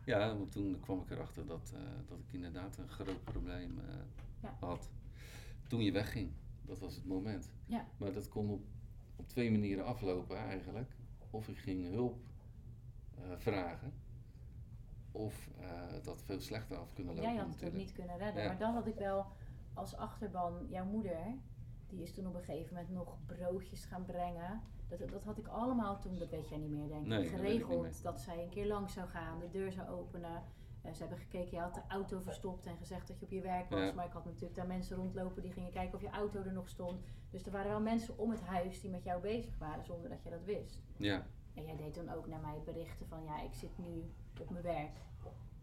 Ja, 0.05 0.35
want 0.37 0.51
toen 0.51 0.79
kwam 0.79 0.99
ik 1.01 1.09
erachter 1.09 1.45
dat, 1.45 1.71
eh, 1.75 1.79
dat 2.07 2.19
ik 2.19 2.33
inderdaad 2.33 2.77
een 2.77 2.87
groot 2.89 3.23
probleem 3.23 3.79
eh, 3.79 3.95
Ja. 4.41 4.57
had. 4.59 4.89
Toen 5.67 5.81
je 5.83 5.91
wegging, 5.91 6.31
dat 6.61 6.79
was 6.79 6.95
het 6.95 7.05
moment. 7.05 7.51
Ja. 7.65 7.85
Maar 7.97 8.11
dat 8.13 8.29
kon 8.29 8.49
op, 8.49 8.61
op 9.15 9.27
twee 9.27 9.51
manieren 9.51 9.85
aflopen 9.85 10.37
eigenlijk. 10.37 10.91
Of 11.29 11.47
ik 11.47 11.57
ging 11.57 11.89
hulp 11.89 12.17
vragen, 13.37 13.93
of 15.17 15.49
eh, 15.59 16.03
dat 16.03 16.23
veel 16.23 16.39
slechter 16.41 16.77
af 16.77 16.93
kunnen 16.93 17.15
lopen 17.15 17.31
Jij 17.31 17.41
had 17.41 17.59
het 17.59 17.73
niet 17.73 17.91
kunnen 17.91 18.17
redden. 18.17 18.41
Ja. 18.41 18.47
Maar 18.47 18.57
dan 18.57 18.73
had 18.73 18.87
ik 18.87 18.95
wel 18.95 19.25
als 19.73 19.95
achterban 19.95 20.67
jouw 20.69 20.85
moeder. 20.85 21.35
Die 21.87 22.01
is 22.01 22.13
toen 22.13 22.27
op 22.27 22.35
een 22.35 22.43
gegeven 22.43 22.73
moment 22.75 22.93
nog 22.93 23.17
broodjes 23.25 23.85
gaan 23.85 24.05
brengen. 24.05 24.61
Dat, 24.87 24.99
dat 25.09 25.23
had 25.23 25.37
ik 25.37 25.47
allemaal 25.47 25.99
toen, 25.99 26.19
dat 26.19 26.29
weet 26.29 26.49
jij 26.49 26.57
niet 26.57 26.71
meer 26.71 26.87
denk 26.87 27.01
ik, 27.01 27.07
Nee, 27.07 27.29
dat 27.29 27.39
weet 27.39 27.39
ik 27.39 27.57
niet 27.57 27.65
geregeld. 27.65 28.03
dat 28.03 28.21
zij 28.21 28.43
een 28.43 28.49
keer 28.49 28.67
langs 28.67 28.93
zou 28.93 29.07
gaan, 29.07 29.39
de 29.39 29.49
deur 29.49 29.71
zou 29.71 29.89
openen. 29.89 30.43
Eh, 30.81 30.93
ze 30.93 30.99
hebben 30.99 31.17
gekeken, 31.17 31.51
je 31.51 31.59
had 31.59 31.73
de 31.73 31.81
auto 31.87 32.19
verstopt 32.19 32.65
en 32.65 32.77
gezegd 32.77 33.07
dat 33.07 33.19
je 33.19 33.25
op 33.25 33.31
je 33.31 33.41
werk 33.41 33.69
was. 33.69 33.79
Ja. 33.79 33.93
Maar 33.93 34.05
ik 34.05 34.11
had 34.11 34.25
natuurlijk 34.25 34.55
daar 34.55 34.67
mensen 34.67 34.95
rondlopen 34.95 35.41
die 35.41 35.51
gingen 35.51 35.71
kijken 35.71 35.95
of 35.95 36.01
je 36.01 36.09
auto 36.09 36.39
er 36.43 36.53
nog 36.53 36.69
stond. 36.69 37.01
Dus 37.29 37.45
er 37.45 37.51
waren 37.51 37.71
wel 37.71 37.81
mensen 37.81 38.17
om 38.17 38.29
het 38.29 38.41
huis 38.41 38.81
die 38.81 38.89
met 38.89 39.03
jou 39.03 39.21
bezig 39.21 39.57
waren 39.57 39.85
zonder 39.85 40.09
dat 40.09 40.23
je 40.23 40.29
dat 40.29 40.43
wist. 40.43 40.81
Ja, 40.97 41.25
En 41.53 41.65
jij 41.65 41.75
deed 41.75 41.95
dan 41.95 42.09
ook 42.09 42.27
naar 42.27 42.39
mij 42.39 42.61
berichten 42.65 43.07
van 43.07 43.23
ja, 43.23 43.41
ik 43.41 43.53
zit 43.53 43.77
nu 43.77 44.11
op 44.39 44.49
mijn 44.49 44.63
werk. 44.63 44.97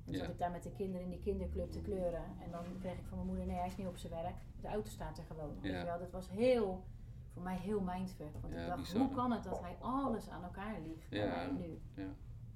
En 0.07 0.13
Ja. 0.13 0.19
zat 0.19 0.29
ik 0.29 0.39
daar 0.39 0.51
met 0.51 0.63
de 0.63 0.71
kinderen 0.73 1.03
in 1.05 1.11
die 1.11 1.21
kinderclub 1.21 1.71
te 1.71 1.81
kleuren. 1.81 2.25
En 2.45 2.51
dan 2.51 2.65
kreeg 2.81 2.93
ik 2.99 3.05
van 3.07 3.17
mijn 3.17 3.29
moeder, 3.29 3.47
nee 3.47 3.57
hij 3.57 3.67
is 3.67 3.77
niet 3.77 3.87
op 3.87 3.97
zijn 3.97 4.13
werk. 4.13 4.35
De 4.61 4.69
auto 4.69 4.89
staat 4.89 5.19
er 5.19 5.25
gewoon. 5.25 5.57
Ja. 5.61 5.85
wel, 5.85 5.99
dat 5.99 6.11
was 6.11 6.29
heel, 6.31 6.85
voor 7.33 7.43
mij 7.43 7.57
heel 7.57 7.81
mindfuck. 7.81 8.33
Want 8.41 8.55
Ja, 8.55 8.61
ik 8.61 8.67
dacht, 8.67 8.81
bizar, 8.81 9.01
hoe 9.01 9.15
kan 9.15 9.33
het 9.33 9.43
dat 9.45 9.61
hij 9.61 9.77
alles 9.81 10.29
aan 10.29 10.43
elkaar 10.43 10.81
liegt 10.87 11.07
Ja. 11.11 11.27
mij 11.27 11.51
nu? 11.67 11.81
ja. 12.03 12.09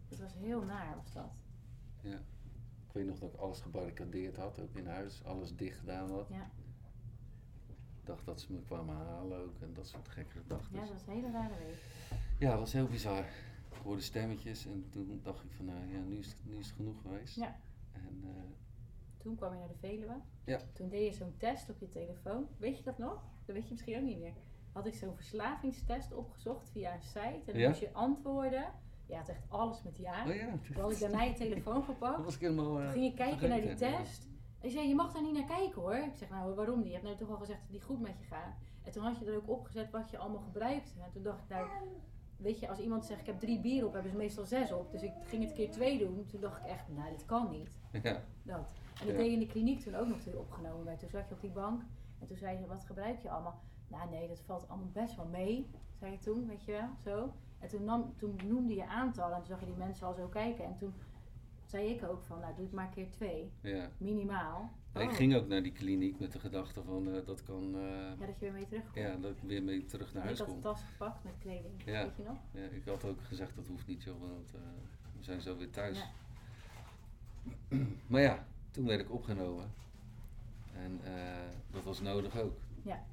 Het 0.08 0.20
was 0.20 0.34
heel 0.34 0.62
naar 0.62 0.96
was 0.96 1.12
dat. 1.12 1.30
Ik 2.86 2.94
weet 2.94 3.06
nog 3.06 3.18
dat 3.18 3.32
ik 3.34 3.40
alles 3.40 3.60
gebarricadeerd 3.60 4.36
had, 4.36 4.60
ook 4.60 4.74
in 4.74 4.86
huis. 4.86 5.24
Alles 5.24 5.56
dicht 5.56 5.78
gedaan 5.78 6.10
had. 6.10 6.28
Ja. 6.28 6.50
Ik 8.00 8.06
dacht 8.06 8.24
dat 8.26 8.40
ze 8.40 8.52
me 8.52 8.60
kwamen 8.62 8.96
halen 8.96 9.38
ook 9.38 9.60
en 9.60 9.72
dat 9.74 9.86
soort 9.86 10.08
gekke 10.08 10.38
gedachten. 10.38 10.74
ja, 10.74 10.80
dat 10.80 10.90
was 10.90 11.06
een 11.06 11.12
hele 11.12 11.30
rare 11.30 11.54
week. 11.64 11.82
Ja, 12.38 12.50
dat 12.50 12.58
was 12.58 12.72
heel 12.72 12.86
bizar. 12.86 13.24
Ik 13.78 13.84
hoorde 13.84 14.02
stemmetjes 14.02 14.66
en 14.66 14.86
toen 14.90 15.20
dacht 15.22 15.44
ik 15.44 15.52
van, 15.52 15.64
nou 15.64 15.78
ja, 15.92 15.98
nu 16.00 16.18
is 16.18 16.26
het, 16.26 16.36
nu 16.44 16.56
is 16.58 16.66
het 16.66 16.76
genoeg 16.76 17.00
geweest. 17.00 17.36
Ja. 17.36 17.56
En 17.92 18.20
eh, 18.24 18.30
Toen 19.18 19.36
kwam 19.36 19.52
je 19.52 19.58
naar 19.58 19.68
de 19.68 19.74
Veluwe. 19.78 20.20
Ja. 20.44 20.60
Toen 20.72 20.88
deed 20.88 21.04
je 21.06 21.12
zo'n 21.18 21.34
test 21.36 21.70
op 21.70 21.78
je 21.80 21.88
telefoon. 21.88 22.46
Weet 22.58 22.78
je 22.78 22.84
dat 22.84 22.98
nog? 22.98 23.22
Dat 23.44 23.54
weet 23.54 23.64
je 23.64 23.70
misschien 23.70 23.96
ook 23.96 24.02
niet 24.02 24.18
meer. 24.18 24.32
Had 24.72 24.86
ik 24.86 24.94
zo'n 24.94 25.14
verslavingstest 25.14 26.12
opgezocht 26.14 26.68
via 26.70 26.94
een 26.94 27.02
site. 27.02 27.20
En 27.20 27.42
dan 27.46 27.56
Ja? 27.58 27.68
moest 27.68 27.80
je 27.80 27.92
antwoorden. 27.92 28.72
Ja, 29.06 29.18
het 29.18 29.28
echt 29.28 29.42
alles 29.48 29.82
met 29.82 29.96
ja. 29.96 30.26
oh 30.28 30.34
ja, 30.34 30.58
Toen 30.72 30.82
had 30.82 30.92
ik 30.92 30.98
daarna 30.98 31.22
je 31.22 31.32
telefoon 31.34 31.74
dat 31.80 31.84
gepakt. 31.84 32.24
was 32.24 32.34
ik 32.34 32.40
helemaal... 32.40 32.78
eh, 32.78 32.84
Toen 32.84 32.92
ging 32.92 33.04
je 33.04 33.14
kijken 33.14 33.48
naar 33.48 33.60
die 33.60 33.74
test. 33.74 34.26
En 34.60 34.68
je 34.68 34.74
zei, 34.74 34.88
je 34.88 34.94
mag 34.94 35.12
daar 35.12 35.22
niet 35.22 35.32
naar 35.34 35.46
kijken 35.58 35.80
hoor. 35.82 35.94
Ik 35.94 36.14
zeg, 36.16 36.30
nou 36.30 36.54
waarom 36.54 36.78
niet? 36.78 36.86
Je 36.86 36.92
hebt 36.92 37.04
nou 37.04 37.16
toch 37.16 37.30
al 37.30 37.36
gezegd 37.36 37.60
dat 37.60 37.70
die 37.70 37.80
goed 37.80 38.00
met 38.00 38.18
je 38.18 38.24
gaat. 38.24 38.56
En 38.82 38.92
toen 38.92 39.02
had 39.04 39.18
je 39.18 39.24
er 39.26 39.36
ook 39.36 39.48
opgezet 39.48 39.90
wat 39.90 40.10
je 40.10 40.18
allemaal 40.18 40.40
gebruikt. 40.42 40.94
En 40.98 41.10
toen 41.12 41.22
dacht 41.22 41.42
ik, 41.42 41.48
nou, 41.48 41.68
weet 42.38 42.58
je, 42.60 42.68
als 42.68 42.78
iemand 42.78 43.04
zegt 43.06 43.20
ik 43.20 43.26
heb 43.26 43.40
drie 43.40 43.60
bier 43.60 43.86
op, 43.86 43.92
hebben 43.92 44.10
ze 44.10 44.16
meestal 44.16 44.44
zes 44.44 44.72
op. 44.72 44.90
Dus 44.92 45.02
ik 45.02 45.12
ging 45.26 45.44
het 45.44 45.52
keer 45.52 45.70
twee 45.70 45.98
doen. 45.98 46.26
Toen 46.26 46.40
dacht 46.40 46.58
ik 46.60 46.66
echt, 46.66 46.88
nou 46.88 47.10
dit 47.10 47.24
kan 47.26 47.50
niet. 47.50 47.78
Ja, 48.02 48.22
Dat. 48.42 48.74
En 49.00 49.06
dat 49.06 49.14
Ja. 49.14 49.16
deed 49.16 49.26
je 49.26 49.32
in 49.32 49.38
de 49.38 49.46
kliniek 49.46 49.80
toen 49.80 49.94
ook 49.94 50.06
nog 50.08 50.20
toen 50.20 50.36
opgenomen 50.36 50.84
werd. 50.84 50.98
Toen 50.98 51.08
zat 51.08 51.28
je 51.28 51.34
op 51.34 51.40
die 51.40 51.50
bank 51.50 51.82
en 52.20 52.26
toen 52.26 52.36
zei 52.36 52.58
je, 52.60 52.66
wat 52.66 52.84
gebruik 52.84 53.18
je 53.18 53.30
allemaal? 53.30 53.60
Nou 53.88 54.10
nee, 54.10 54.28
dat 54.28 54.40
valt 54.40 54.68
allemaal 54.68 54.90
best 54.92 55.16
wel 55.16 55.26
mee, 55.26 55.70
zei 55.98 56.12
je 56.12 56.18
toen, 56.18 56.46
weet 56.46 56.64
je 56.64 56.72
wel, 56.72 56.88
zo. 57.04 57.32
En 57.58 57.68
toen, 57.68 57.84
nam, 57.84 58.12
toen 58.16 58.36
noemde 58.44 58.74
je 58.74 58.86
aantallen 58.86 59.32
en 59.36 59.38
toen 59.42 59.48
zag 59.50 59.60
je 59.60 59.66
die 59.66 59.74
mensen 59.74 60.06
al 60.06 60.14
zo 60.14 60.26
kijken. 60.26 60.64
En 60.64 60.76
toen 60.76 60.94
zei 61.64 61.88
ik 61.88 62.04
ook 62.08 62.22
van, 62.22 62.40
nou 62.40 62.54
doe 62.54 62.64
het 62.64 62.74
maar 62.74 62.88
keer 62.88 63.10
twee, 63.10 63.52
ja. 63.60 63.88
minimaal. 63.98 64.70
Ik 64.98 65.08
Oh. 65.10 65.14
ging 65.14 65.34
ook 65.34 65.46
naar 65.46 65.62
die 65.62 65.72
kliniek 65.72 66.18
met 66.18 66.32
de 66.32 66.38
gedachte 66.38 66.82
van, 66.82 67.14
eh, 67.14 67.26
dat 67.26 67.42
kan... 67.42 67.74
eh, 67.74 67.80
Ja, 67.90 68.14
dat 68.26 68.28
je 68.28 68.40
weer 68.40 68.52
mee 68.52 68.66
terugkomt. 68.66 68.94
ja, 68.94 69.16
dat 69.16 69.30
ik 69.30 69.36
weer 69.42 69.62
mee 69.62 69.84
terug 69.84 70.12
naar 70.12 70.22
ik 70.22 70.26
huis 70.28 70.38
had 70.38 70.46
de 70.46 70.52
kom. 70.52 70.62
tas 70.62 70.82
gepakt 70.82 71.24
met 71.24 71.34
kleding, 71.38 71.82
Ja. 71.84 72.02
weet 72.06 72.16
je 72.16 72.22
nog? 72.22 72.36
Ja, 72.52 72.64
ik 72.64 72.84
had 72.84 73.04
ook 73.04 73.22
gezegd 73.22 73.56
dat 73.56 73.66
hoeft 73.66 73.86
niet 73.86 74.02
joh, 74.02 74.20
want 74.20 74.54
eh, 74.54 74.60
we 75.18 75.22
zijn 75.24 75.40
zo 75.40 75.56
weer 75.56 75.70
thuis. 75.70 75.98
Ja. 75.98 76.10
Maar 78.06 78.20
ja, 78.20 78.46
toen 78.70 78.86
werd 78.86 79.00
ik 79.00 79.12
opgenomen. 79.12 79.72
En 80.74 81.00
dat 81.70 81.82
was 81.84 82.00
nodig 82.00 82.38
ook. 82.40 82.58
Ja. 82.82 83.04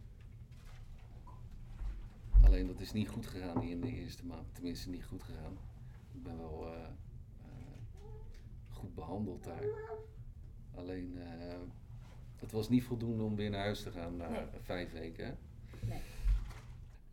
Alleen 2.43 2.67
dat 2.67 2.79
is 2.79 2.91
niet 2.93 3.09
goed 3.09 3.27
gegaan 3.27 3.61
in 3.63 3.81
de 3.81 3.91
eerste 3.91 4.25
maand. 4.25 4.53
Tenminste 4.53 4.89
niet 4.89 5.05
goed 5.05 5.23
gegaan. 5.23 5.57
Ik 6.13 6.23
ben 6.23 6.37
wel 6.37 6.67
goed 8.69 8.95
behandeld 8.95 9.43
daar. 9.43 9.63
Alleen 10.75 11.17
eh, 11.21 11.57
het 12.35 12.51
was 12.51 12.69
niet 12.69 12.83
voldoende 12.83 13.23
om 13.23 13.35
weer 13.35 13.49
naar 13.49 13.61
huis 13.63 13.83
te 13.83 13.91
gaan 13.91 14.17
na 14.17 14.29
Nee. 14.29 14.45
vijf 14.61 14.91
weken. 14.91 15.37
Nee. 15.81 16.01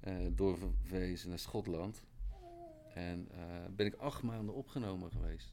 Eh, 0.00 0.26
doorverwezen 0.36 1.28
naar 1.28 1.38
Schotland. 1.38 2.02
En 2.94 3.28
eh, 3.30 3.66
ben 3.70 3.86
ik 3.86 3.94
acht 3.94 4.22
maanden 4.22 4.54
opgenomen 4.54 5.10
geweest. 5.10 5.52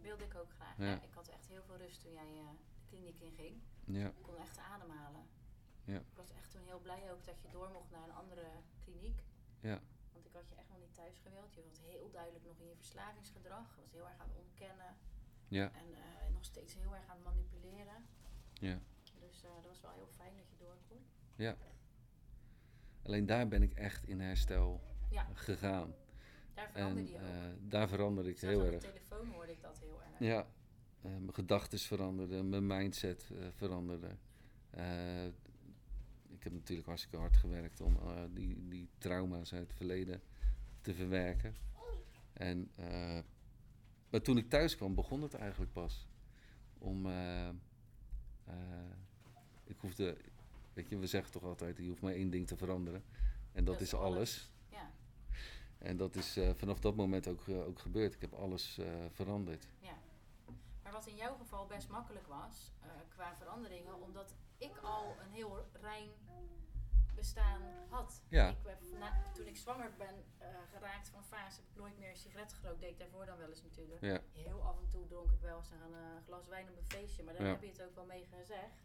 Wilde 0.00 0.24
ik 0.24 0.34
ook 0.36 0.50
graag. 0.50 0.76
Ja. 0.78 0.84
Ja, 0.84 1.02
ik 1.02 1.14
had 1.14 1.28
echt 1.28 1.46
heel 1.48 1.62
veel 1.62 1.76
rust 1.76 2.00
toen 2.02 2.12
jij 2.12 2.24
de 2.32 2.44
kliniek 2.88 3.20
inging. 3.20 3.60
Ja, 3.84 4.06
Ik 4.08 4.22
kon 4.22 4.36
echt 4.36 4.58
ademhalen. 4.58 5.22
Ja. 5.84 5.96
Ik 5.98 6.16
was 6.16 6.32
echt 6.32 6.50
toen 6.50 6.62
heel 6.64 6.80
blij 6.80 7.12
ook 7.12 7.24
dat 7.24 7.42
je 7.42 7.48
door 7.50 7.70
mocht 7.72 7.90
naar 7.90 8.02
een 8.08 8.14
andere 8.14 8.46
kliniek. 8.84 9.22
Ja. 9.60 9.80
Want 10.12 10.26
ik 10.26 10.32
had 10.32 10.48
je 10.48 10.54
echt 10.54 10.68
nog 10.68 10.78
niet 10.78 10.94
thuis 10.94 11.18
gewild. 11.18 11.54
Je 11.54 11.62
was 11.68 11.78
heel 11.80 12.10
duidelijk 12.10 12.44
nog 12.44 12.58
in 12.58 12.68
je 12.68 12.76
verslavingsgedrag. 12.76 13.74
Je 13.76 13.80
was 13.82 13.92
heel 13.92 14.08
erg 14.08 14.18
aan 14.20 14.28
het 14.28 14.38
ontkennen. 14.46 14.92
Ja. 15.52 15.72
En 15.72 15.94
eh, 15.94 16.32
nog 16.32 16.44
steeds 16.44 16.74
heel 16.74 16.94
erg 16.94 17.06
aan 17.08 17.16
het 17.16 17.24
manipuleren. 17.24 18.04
Ja. 18.52 18.78
Dus 19.20 19.42
eh, 19.44 19.50
dat 19.54 19.64
was 19.66 19.80
wel 19.80 19.92
heel 19.94 20.08
fijn 20.16 20.32
dat 20.36 20.48
je 20.50 20.56
door 20.58 20.76
kon. 20.88 20.98
alleen 23.02 23.26
daar 23.26 23.48
ben 23.48 23.62
ik 23.62 23.72
echt 23.72 24.06
in 24.08 24.20
herstel 24.20 24.80
Ja. 25.10 25.26
gegaan. 25.34 25.94
Daar 26.54 26.70
veranderde 26.70 27.00
En 27.00 27.06
je 27.12 27.18
ook. 27.18 27.22
eh, 27.44 27.68
daar 27.68 27.88
veranderde 27.88 28.30
ik 28.30 28.38
Zelfs 28.38 28.56
heel 28.56 28.72
erg. 28.72 28.82
de 28.82 28.88
telefoon 28.88 29.28
hoorde 29.28 29.52
ik 29.52 29.60
dat 29.62 29.78
heel 29.78 30.02
erg. 30.02 30.18
Ja, 30.18 30.46
mijn 31.00 31.34
gedachten 31.34 31.78
veranderden, 31.78 32.48
mijn 32.48 32.66
mindset 32.66 33.30
veranderde. 33.56 34.16
Ik 36.28 36.42
heb 36.42 36.52
natuurlijk 36.52 36.86
hartstikke 36.88 37.16
hard 37.16 37.36
gewerkt 37.36 37.80
om 37.80 37.98
die, 38.34 38.68
die 38.68 38.88
trauma's 38.98 39.52
uit 39.52 39.62
het 39.66 39.76
verleden 39.76 40.22
te 40.80 40.94
verwerken. 40.94 41.54
En, 42.32 42.70
maar 44.12 44.22
toen 44.22 44.36
ik 44.36 44.48
thuis 44.48 44.76
kwam, 44.76 44.94
begon 44.94 45.22
het 45.22 45.34
eigenlijk 45.34 45.72
pas. 45.72 46.06
Om, 46.78 47.06
eh, 47.06 47.48
eh, 47.48 47.54
ik 49.64 49.76
hoefde, 49.78 50.16
weet 50.72 50.88
je, 50.88 50.98
we 50.98 51.06
zeggen 51.06 51.32
toch 51.32 51.42
altijd, 51.42 51.76
je 51.76 51.88
hoeft 51.88 52.02
maar 52.02 52.12
één 52.12 52.30
ding 52.30 52.46
te 52.46 52.56
veranderen. 52.56 53.04
En 53.52 53.64
dat, 53.64 53.80
is 53.80 53.94
alles. 53.94 54.50
Ja, 54.68 54.90
En 55.78 55.96
dat 55.96 56.16
is 56.16 56.36
eh, 56.36 56.50
vanaf 56.54 56.80
dat 56.80 56.96
moment 56.96 57.26
ook, 57.26 57.48
ook 57.48 57.78
gebeurd. 57.78 58.14
Ik 58.14 58.20
heb 58.20 58.32
alles 58.32 58.80
veranderd. 59.10 59.68
ja. 59.80 59.98
Maar 60.82 60.92
wat 60.92 61.06
in 61.06 61.16
jouw 61.16 61.36
geval 61.36 61.66
best 61.66 61.88
makkelijk 61.88 62.26
was 62.26 62.72
qua 63.08 63.36
veranderingen, 63.36 64.02
omdat 64.02 64.34
ik 64.58 64.76
al 64.82 65.16
een 65.20 65.30
heel 65.30 65.66
rein 65.72 66.10
bestaan 67.22 67.62
had. 67.88 68.22
Ja. 68.28 68.48
Ik 68.48 68.56
heb 68.66 68.80
na- 68.98 69.22
toen 69.34 69.46
ik 69.46 69.56
zwanger 69.56 69.90
ben 69.98 70.14
eh, 70.38 70.48
geraakt 70.72 71.08
van 71.08 71.24
fase, 71.24 71.60
heb 71.60 71.68
ik 71.70 71.76
nooit 71.76 71.98
meer 71.98 72.08
een 72.10 72.16
sigaret 72.16 72.52
gerookt. 72.52 72.80
Deed 72.80 72.90
ik 72.90 72.98
daarvoor 72.98 73.26
dan 73.26 73.38
wel 73.38 73.48
eens 73.48 73.62
natuurlijk. 73.62 74.00
Ja, 74.00 74.20
Heel 74.32 74.60
af 74.62 74.78
en 74.78 74.88
toe 74.88 75.06
dronk 75.06 75.30
ik 75.30 75.40
wel 75.40 75.56
eens 75.58 75.70
een 75.70 75.94
eh, 75.94 76.24
glas 76.26 76.46
wijn 76.48 76.68
op 76.70 76.76
een 76.76 76.84
feestje, 76.96 77.22
maar 77.24 77.34
daar 77.34 77.42
Ja. 77.46 77.50
heb 77.50 77.62
je 77.62 77.68
het 77.68 77.82
ook 77.82 77.94
wel 77.94 78.06
mee 78.06 78.24
gezegd. 78.24 78.82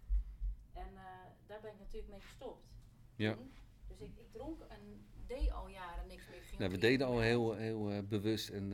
En 0.73 0.87
eh, 0.95 1.03
daar 1.47 1.61
ben 1.61 1.71
ik 1.71 1.79
natuurlijk 1.79 2.11
mee 2.11 2.21
gestopt. 2.21 2.67
Ja. 3.15 3.33
toen. 3.33 3.51
Dus 3.87 3.99
ik, 3.99 4.11
ik 4.17 4.31
dronk 4.31 4.61
en 4.61 5.05
deed 5.27 5.51
al 5.51 5.67
jaren 5.67 6.07
niks 6.07 6.27
meer. 6.29 6.41
Ging 6.41 6.59
Nou, 6.59 6.71
we 6.71 6.77
deden 6.77 7.07
al 7.07 7.19
heel, 7.19 7.53
heel 7.55 8.03
bewust 8.07 8.49
en 8.49 8.69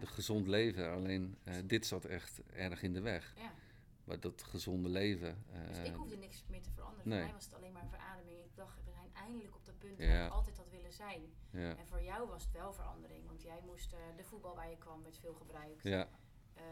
de 0.00 0.06
gezond 0.06 0.46
leven. 0.46 0.92
Alleen 0.92 1.38
dit 1.64 1.86
zat 1.86 2.04
echt 2.04 2.40
erg 2.52 2.82
in 2.82 2.92
de 2.92 3.00
weg. 3.00 3.32
Ja. 3.36 3.52
Maar 4.04 4.20
dat 4.20 4.42
gezonde 4.42 4.88
leven. 4.88 5.44
Dus 5.68 5.78
ik 5.78 5.94
hoefde 5.94 6.16
niks 6.16 6.44
meer 6.48 6.62
te 6.62 6.70
veranderen. 6.70 7.08
nee. 7.08 7.18
Voor 7.18 7.26
mij 7.26 7.34
was 7.34 7.44
het 7.44 7.54
alleen 7.54 7.72
maar 7.72 7.86
verademing. 7.88 8.38
Ik 8.44 8.56
dacht, 8.56 8.80
eindelijk 9.20 9.54
op 9.54 9.64
dat 9.66 9.78
punt 9.78 9.98
Ja. 9.98 10.06
waar 10.06 10.26
ik 10.26 10.32
altijd 10.32 10.56
had 10.56 10.70
willen 10.70 10.92
zijn. 10.92 11.22
ja, 11.50 11.76
En 11.76 11.86
voor 11.86 12.02
jou 12.02 12.28
was 12.28 12.42
het 12.44 12.52
wel 12.52 12.72
verandering. 12.72 13.26
Want 13.26 13.42
jij 13.42 13.60
moest, 13.66 13.92
eh, 13.92 13.98
de 14.16 14.24
voetbal 14.24 14.54
waar 14.54 14.70
je 14.70 14.78
kwam 14.78 15.02
werd 15.02 15.18
veel 15.18 15.34
gebruikt. 15.34 15.82
ja, 15.82 16.08
Eh, 16.54 16.64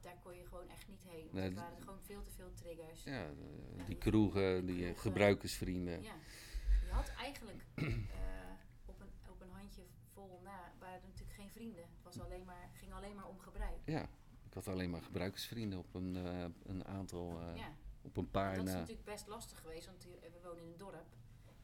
daar 0.00 0.16
kon 0.22 0.34
je 0.36 0.46
gewoon 0.46 0.68
echt 0.68 0.88
niet 0.88 1.02
heen. 1.02 1.20
Want 1.22 1.32
Nee, 1.32 1.48
er 1.48 1.54
waren 1.54 1.82
gewoon 1.82 2.00
veel 2.00 2.22
te 2.22 2.30
veel 2.30 2.52
triggers. 2.54 3.04
ja, 3.04 3.24
eh, 3.26 3.86
die 3.86 3.96
kroegen, 3.96 4.66
die 4.66 4.94
gebruikersvrienden. 4.94 6.02
Ja. 6.02 6.14
Je 6.86 6.90
had 6.90 7.08
eigenlijk 7.08 7.66
op, 8.92 9.00
een, 9.00 9.10
op 9.30 9.40
een 9.40 9.50
handje 9.50 9.82
vol 10.12 10.40
na, 10.44 10.72
waren 10.78 11.00
er 11.00 11.06
natuurlijk 11.08 11.32
geen 11.38 11.50
vrienden. 11.50 11.82
Het 11.82 12.02
was 12.02 12.20
alleen 12.20 12.44
maar, 12.44 12.70
ging 12.72 12.92
alleen 12.92 13.14
maar 13.14 13.28
om 13.28 13.38
gebruik. 13.38 13.80
Ja, 13.84 14.02
ik 14.46 14.54
had 14.54 14.68
alleen 14.68 14.90
maar 14.90 15.02
gebruikersvrienden 15.02 15.78
op 15.78 15.94
een, 15.94 16.14
een 16.62 16.84
aantal, 16.86 17.40
op 18.02 18.16
een 18.16 18.24
En 18.24 18.30
paar 18.30 18.56
dat 18.56 18.66
is 18.66 18.72
na. 18.72 18.78
natuurlijk 18.78 19.06
best 19.06 19.26
lastig 19.26 19.60
geweest, 19.60 19.86
want 19.86 20.04
we 20.04 20.38
wonen 20.42 20.62
in 20.62 20.68
een 20.70 20.76
dorp. 20.76 21.06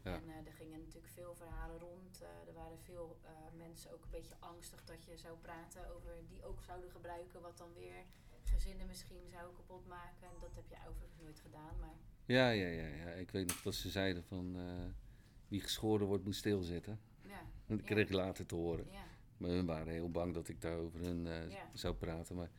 Ja. 0.06 0.14
En 0.14 0.28
eh, 0.28 0.46
er 0.46 0.52
gingen 0.52 0.78
natuurlijk 0.78 1.12
veel 1.12 1.34
verhalen 1.34 1.78
rond. 1.78 2.20
Eh, 2.20 2.48
er 2.48 2.54
waren 2.54 2.78
veel 2.78 3.18
eh, 3.22 3.30
mensen 3.56 3.92
ook 3.92 4.04
een 4.04 4.10
beetje 4.18 4.34
angstig 4.38 4.84
dat 4.84 5.04
je 5.04 5.16
zou 5.16 5.36
praten 5.38 5.94
over 5.94 6.12
die 6.28 6.44
ook 6.44 6.62
zouden 6.62 6.90
gebruiken, 6.90 7.40
wat 7.40 7.58
dan 7.58 7.72
weer 7.74 8.04
gezinnen 8.42 8.86
misschien 8.86 9.28
zou 9.30 9.54
kapot 9.54 9.86
maken. 9.86 10.26
En 10.26 10.36
dat 10.40 10.54
heb 10.54 10.68
je 10.68 10.76
overigens 10.88 11.20
nooit 11.20 11.40
gedaan. 11.40 11.78
Maar 11.80 11.94
Ja, 12.26 12.50
ja, 12.50 12.66
ja, 12.66 12.86
ja. 12.86 13.08
Ik 13.10 13.30
weet 13.30 13.46
nog 13.46 13.62
dat 13.62 13.74
ze 13.74 13.90
zeiden 13.90 14.24
van 14.24 14.56
wie 15.48 15.60
geschoren 15.60 16.06
wordt 16.06 16.24
moet 16.24 16.34
stilzitten. 16.34 17.00
ja, 17.22 17.42
Dat 17.66 17.82
kreeg 17.82 18.06
ik 18.06 18.12
later 18.12 18.46
te 18.46 18.54
horen. 18.54 18.86
ja, 18.90 19.04
Maar 19.36 19.50
hun 19.50 19.66
waren 19.66 19.92
heel 19.92 20.10
bang 20.10 20.34
dat 20.34 20.48
ik 20.48 20.60
daar 20.60 20.78
over 20.78 21.00
hun 21.00 21.28
zou 21.72 21.94
praten. 21.94 22.36
Maar 22.36 22.50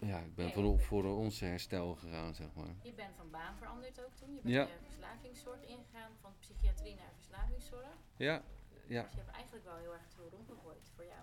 ja, 0.00 0.18
ik 0.18 0.34
ben 0.34 0.44
Nee, 0.44 0.54
voor, 0.54 0.80
voor 0.80 1.04
ons 1.04 1.40
herstel 1.40 1.94
gegaan, 1.94 2.34
zeg 2.34 2.46
maar. 2.54 2.74
je 2.82 2.92
bent 2.92 3.14
van 3.16 3.30
baan 3.30 3.56
veranderd 3.56 4.00
ook 4.04 4.14
toen. 4.14 4.28
Je 4.34 4.40
bent 4.42 4.54
Ja. 4.54 4.64
de 4.64 4.70
verslavingszorg 4.84 5.60
ingegaan, 5.62 6.10
van 6.20 6.32
psychiatrie 6.38 6.94
naar 6.94 7.12
verslavingszorg. 7.16 7.86
Ja, 8.16 8.42
ja. 8.86 9.02
Dus 9.02 9.12
je 9.12 9.18
hebt 9.18 9.30
eigenlijk 9.30 9.64
wel 9.64 9.76
heel 9.76 9.92
erg 9.92 10.02
het 10.04 10.14
roer 10.18 10.32
omgegooid 10.32 10.90
voor 10.94 11.04
jou. 11.04 11.20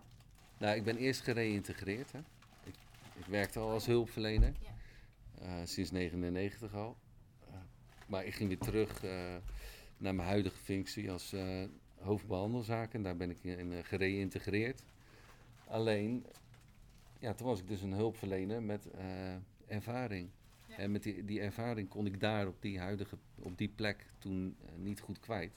Nou, 0.57 0.75
ik 0.75 0.83
ben 0.83 0.97
eerst 0.97 1.21
gereïntegreerd. 1.21 2.11
Hè. 2.11 2.19
Ik, 2.63 2.75
ik 3.15 3.25
werkte 3.25 3.59
al 3.59 3.69
als 3.69 3.85
hulpverlener. 3.85 4.53
Ja. 4.59 4.71
eh, 5.41 5.65
sinds 5.65 5.91
99 5.91 6.73
al. 6.73 6.97
Eh, 7.49 7.53
maar 8.07 8.25
ik 8.25 8.33
ging 8.33 8.49
weer 8.49 8.59
terug 8.59 9.03
eh, 9.03 9.35
naar 9.97 10.15
mijn 10.15 10.27
huidige 10.27 10.57
functie 10.57 11.11
als 11.11 11.33
eh 11.33 11.63
hoofdbehandelzaken. 11.97 13.01
Daar 13.01 13.17
ben 13.17 13.29
ik 13.29 13.43
in 13.43 13.83
gereïntegreerd. 13.85 14.81
Alleen, 15.67 16.25
ja, 17.19 17.33
toen 17.33 17.47
was 17.47 17.59
ik 17.59 17.67
dus 17.67 17.81
een 17.81 17.91
hulpverlener 17.91 18.63
met 18.63 18.91
eh, 18.91 19.35
ervaring. 19.65 20.29
Ja. 20.67 20.77
En 20.77 20.91
met 20.91 21.03
die, 21.03 21.25
die 21.25 21.39
ervaring 21.39 21.89
kon 21.89 22.05
ik 22.05 22.19
daar 22.19 22.47
op 22.47 22.61
die 22.61 22.79
huidige, 22.79 23.17
op 23.35 23.57
die 23.57 23.69
plek 23.69 24.05
toen 24.17 24.57
eh, 24.65 24.75
niet 24.75 24.99
goed 24.99 25.19
kwijt. 25.19 25.53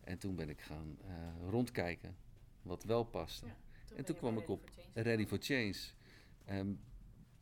En 0.00 0.18
toen 0.18 0.34
ben 0.34 0.48
ik 0.48 0.60
gaan 0.60 0.98
eh, 1.06 1.48
rondkijken 1.50 2.16
wat 2.62 2.84
wel 2.84 3.04
paste. 3.04 3.46
Ja, 3.46 3.96
En 3.96 4.04
toen 4.04 4.16
kwam 4.16 4.38
ik 4.38 4.48
op 4.48 4.70
Ready 4.92 5.26
for 5.26 5.38
Change 5.40 5.74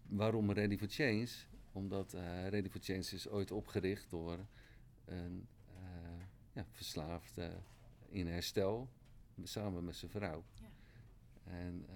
waarom 0.06 0.52
Ready 0.52 0.76
for 0.76 0.88
Change? 0.88 1.28
Omdat 1.72 2.12
Ready 2.48 2.68
for 2.68 2.80
Change 2.80 2.98
is 2.98 3.28
ooit 3.28 3.50
opgericht 3.50 4.10
door 4.10 4.38
een 5.04 5.46
uh, 5.74 6.22
ja, 6.52 6.66
verslaafde 6.70 7.50
in 8.08 8.26
herstel, 8.26 8.88
samen 9.42 9.84
met 9.84 9.96
zijn 9.96 10.10
vrouw. 10.10 10.44
Ja. 10.54 10.70
En 11.44 11.86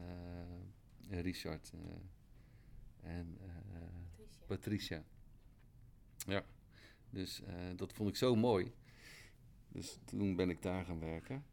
Richard 1.09 1.73
en 3.01 3.39
Patricia. 4.07 4.47
Patricia. 4.47 5.05
Ja, 6.27 6.45
dus 7.11 7.43
dat 7.77 7.93
vond 7.93 8.09
ik 8.09 8.17
zo 8.17 8.37
mooi. 8.37 8.73
Dus 9.69 9.99
toen 10.05 10.37
ben 10.37 10.51
ik 10.51 10.63
daar 10.63 10.85
gaan 10.85 11.01
werken. 11.01 11.45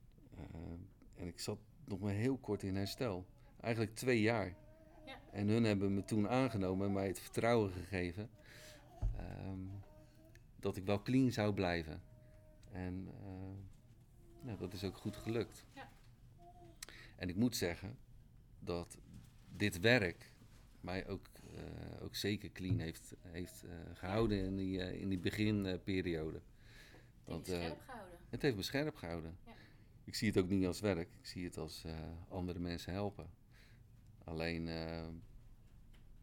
en 1.15 1.27
ik 1.27 1.39
zat 1.39 1.59
nog 1.85 1.99
maar 1.99 2.13
heel 2.13 2.37
kort 2.37 2.63
in 2.63 2.75
herstel. 2.75 3.25
Eigenlijk 3.59 3.95
twee 3.95 4.21
jaar. 4.21 4.55
Ja. 5.05 5.19
En 5.31 5.47
hun 5.47 5.63
hebben 5.63 5.93
me 5.93 6.03
toen 6.03 6.27
aangenomen 6.27 6.87
en 6.87 6.93
mij 6.93 7.07
het 7.07 7.19
vertrouwen 7.19 7.71
gegeven 7.71 8.29
ehm, 9.17 9.59
dat 10.59 10.75
ik 10.75 10.85
wel 10.85 11.01
clean 11.01 11.31
zou 11.31 11.53
blijven. 11.53 12.01
En 12.71 13.07
uh, 13.07 14.49
ja, 14.49 14.55
dat 14.55 14.73
is 14.73 14.83
ook 14.83 14.97
goed 14.97 15.15
gelukt. 15.15 15.65
Ja. 15.73 15.89
En 17.15 17.29
ik 17.29 17.35
moet 17.35 17.55
zeggen 17.55 17.97
dat 18.59 18.97
dit 19.55 19.79
werk 19.79 20.31
mij 20.81 21.07
ook, 21.07 21.27
uh, 21.53 22.03
ook 22.03 22.15
zeker 22.15 22.51
clean 22.51 22.79
heeft, 22.79 23.13
heeft 23.21 23.63
uh, 23.65 23.71
gehouden 23.93 24.43
in 24.43 24.55
die, 24.55 24.99
in 24.99 25.09
die 25.09 25.19
beginperiode. 25.19 26.41
Want, 27.23 27.47
het 27.47 27.51
heeft 27.61 27.75
me 27.75 27.81
scherp 27.81 27.85
gehouden. 27.85 28.19
Het 28.29 28.41
heeft 28.41 28.55
me 28.55 28.61
scherp 28.61 28.95
gehouden. 28.95 29.37
Ja. 29.45 29.51
Ik 30.03 30.15
zie 30.15 30.27
het 30.27 30.37
ook 30.37 30.49
niet 30.49 30.65
als 30.65 30.79
werk, 30.79 31.09
ik 31.19 31.25
zie 31.25 31.45
het 31.45 31.57
als 31.57 31.85
andere 32.27 32.59
mensen 32.59 32.93
helpen. 32.93 33.29
Alleen, 34.23 34.65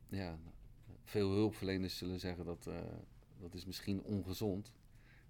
ja, 0.09 0.39
veel 1.05 1.31
hulpverleners 1.31 1.99
zullen 1.99 2.21
zeggen 2.21 2.45
dat 2.45 2.69
dat 3.39 3.55
is 3.55 3.65
misschien 3.65 4.03
ongezond. 4.03 4.73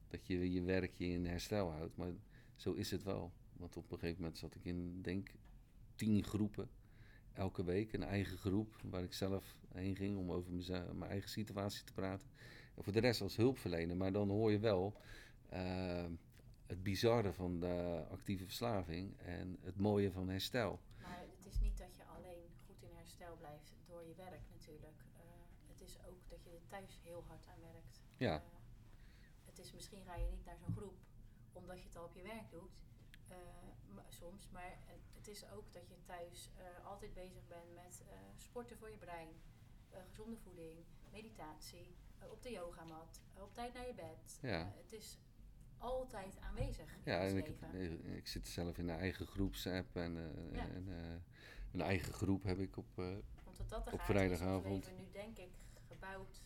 Dat 0.08 0.26
je 0.26 0.52
je 0.52 0.62
werkje 0.62 1.06
in 1.06 1.26
herstel 1.26 1.70
houdt. 1.70 1.96
Maar 1.96 2.12
zo 2.56 2.72
is 2.72 2.90
het 2.90 3.02
wel. 3.02 3.32
Want 3.52 3.76
op 3.76 3.92
een 3.92 3.98
gegeven 3.98 4.20
moment 4.20 4.38
zat 4.38 4.54
ik 4.54 4.64
in, 4.64 5.02
denk 5.02 5.30
tien 5.94 6.24
groepen. 6.24 6.70
Elke 7.38 7.64
week 7.64 7.92
een 7.92 8.02
eigen 8.02 8.38
groep 8.38 8.76
waar 8.82 9.02
ik 9.02 9.12
zelf 9.12 9.56
heen 9.74 9.96
ging 9.96 10.18
om 10.18 10.32
over 10.32 10.52
mijn 10.94 11.10
eigen 11.10 11.30
situatie 11.30 11.84
te 11.84 11.92
praten. 11.92 12.28
En 12.74 12.82
voor 12.82 12.92
de 12.92 13.00
rest 13.00 13.20
als 13.20 13.36
hulpverlener. 13.36 13.96
Maar 13.96 14.12
dan 14.12 14.28
hoor 14.28 14.50
je 14.50 14.58
wel 14.58 15.00
uh, 15.52 16.06
het 16.66 16.82
bizarre 16.82 17.32
van 17.32 17.60
de 17.60 18.04
actieve 18.10 18.44
verslaving 18.44 19.18
en 19.18 19.56
het 19.60 19.76
mooie 19.76 20.10
van 20.10 20.28
herstel. 20.28 20.80
Maar 21.02 21.24
het 21.36 21.46
is 21.46 21.60
niet 21.60 21.78
dat 21.78 21.96
je 21.96 22.04
alleen 22.04 22.48
goed 22.66 22.82
in 22.82 22.94
herstel 22.94 23.36
blijft 23.36 23.76
door 23.86 24.04
je 24.04 24.14
werk 24.14 24.42
natuurlijk. 24.50 25.04
Uh, 25.16 25.20
het 25.66 25.80
is 25.80 25.98
ook 26.08 26.28
dat 26.28 26.44
je 26.44 26.50
er 26.50 26.66
thuis 26.66 27.00
heel 27.02 27.24
hard 27.26 27.46
aan 27.46 27.60
werkt. 27.72 28.00
Ja. 28.16 28.34
Uh, 28.34 28.42
het 29.44 29.58
is 29.58 29.72
misschien 29.72 30.02
ga 30.04 30.14
je 30.16 30.26
niet 30.30 30.44
naar 30.44 30.58
zo'n 30.58 30.76
groep 30.76 30.98
omdat 31.52 31.78
je 31.78 31.84
het 31.84 31.96
al 31.96 32.04
op 32.04 32.14
je 32.14 32.22
werk 32.22 32.50
doet. 32.50 32.87
Uh, 33.30 33.36
soms, 34.08 34.48
maar 34.50 34.78
het 35.12 35.28
is 35.28 35.50
ook 35.50 35.72
dat 35.72 35.88
je 35.88 35.94
thuis 36.04 36.50
altijd 36.84 37.14
bezig 37.14 37.46
bent 37.46 37.74
met 37.74 38.02
sporten 38.36 38.76
voor 38.78 38.90
je 38.90 38.96
brein, 38.96 39.28
gezonde 40.08 40.36
voeding, 40.36 40.78
meditatie, 41.12 41.96
op 42.30 42.42
de 42.42 42.50
yogamat, 42.50 43.20
op 43.40 43.54
tijd 43.54 43.74
naar 43.74 43.86
je 43.86 43.94
bed. 43.94 44.38
Ja. 44.42 44.72
het 44.76 44.92
is 44.92 45.18
altijd 45.78 46.38
aanwezig. 46.40 46.98
Ja, 47.04 47.20
en 47.26 47.36
ik, 47.36 47.48
ik 48.16 48.26
zit 48.26 48.48
zelf 48.48 48.78
in 48.78 48.88
een 48.88 48.98
eigen 48.98 49.26
groepsapp 49.26 49.96
en, 49.96 50.14
Ja. 50.52 50.68
en 50.68 50.88
een 51.72 51.80
eigen 51.80 52.12
groep 52.12 52.42
heb 52.42 52.58
ik 52.58 52.76
op, 52.76 52.86
Want 52.94 53.68
dat 53.68 53.92
op 53.92 53.98
gaat, 53.98 54.06
vrijdagavond. 54.06 54.86
is 54.86 54.92
nu 54.98 55.10
denk 55.12 55.38
ik 55.38 55.50
gebouwd 55.88 56.42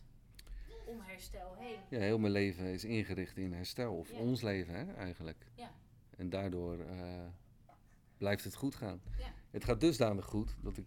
om 0.86 1.00
herstel 1.00 1.54
heen. 1.54 1.80
Ja, 1.90 1.98
heel 1.98 2.18
mijn 2.18 2.32
leven 2.32 2.64
is 2.64 2.84
ingericht 2.84 3.36
in 3.36 3.52
herstel, 3.52 3.96
of 3.96 4.10
Ja. 4.10 4.18
ons 4.18 4.42
leven 4.42 4.74
hè, 4.74 4.92
eigenlijk. 4.94 5.46
Ja. 5.54 5.70
En 6.16 6.30
daardoor 6.30 6.78
eh, 6.78 7.26
blijft 8.18 8.44
het 8.44 8.54
goed 8.54 8.74
gaan. 8.74 9.02
Ja. 9.18 9.32
Het 9.50 9.64
gaat 9.64 9.80
dusdanig 9.80 10.24
goed 10.24 10.56
dat 10.60 10.76
ik, 10.76 10.86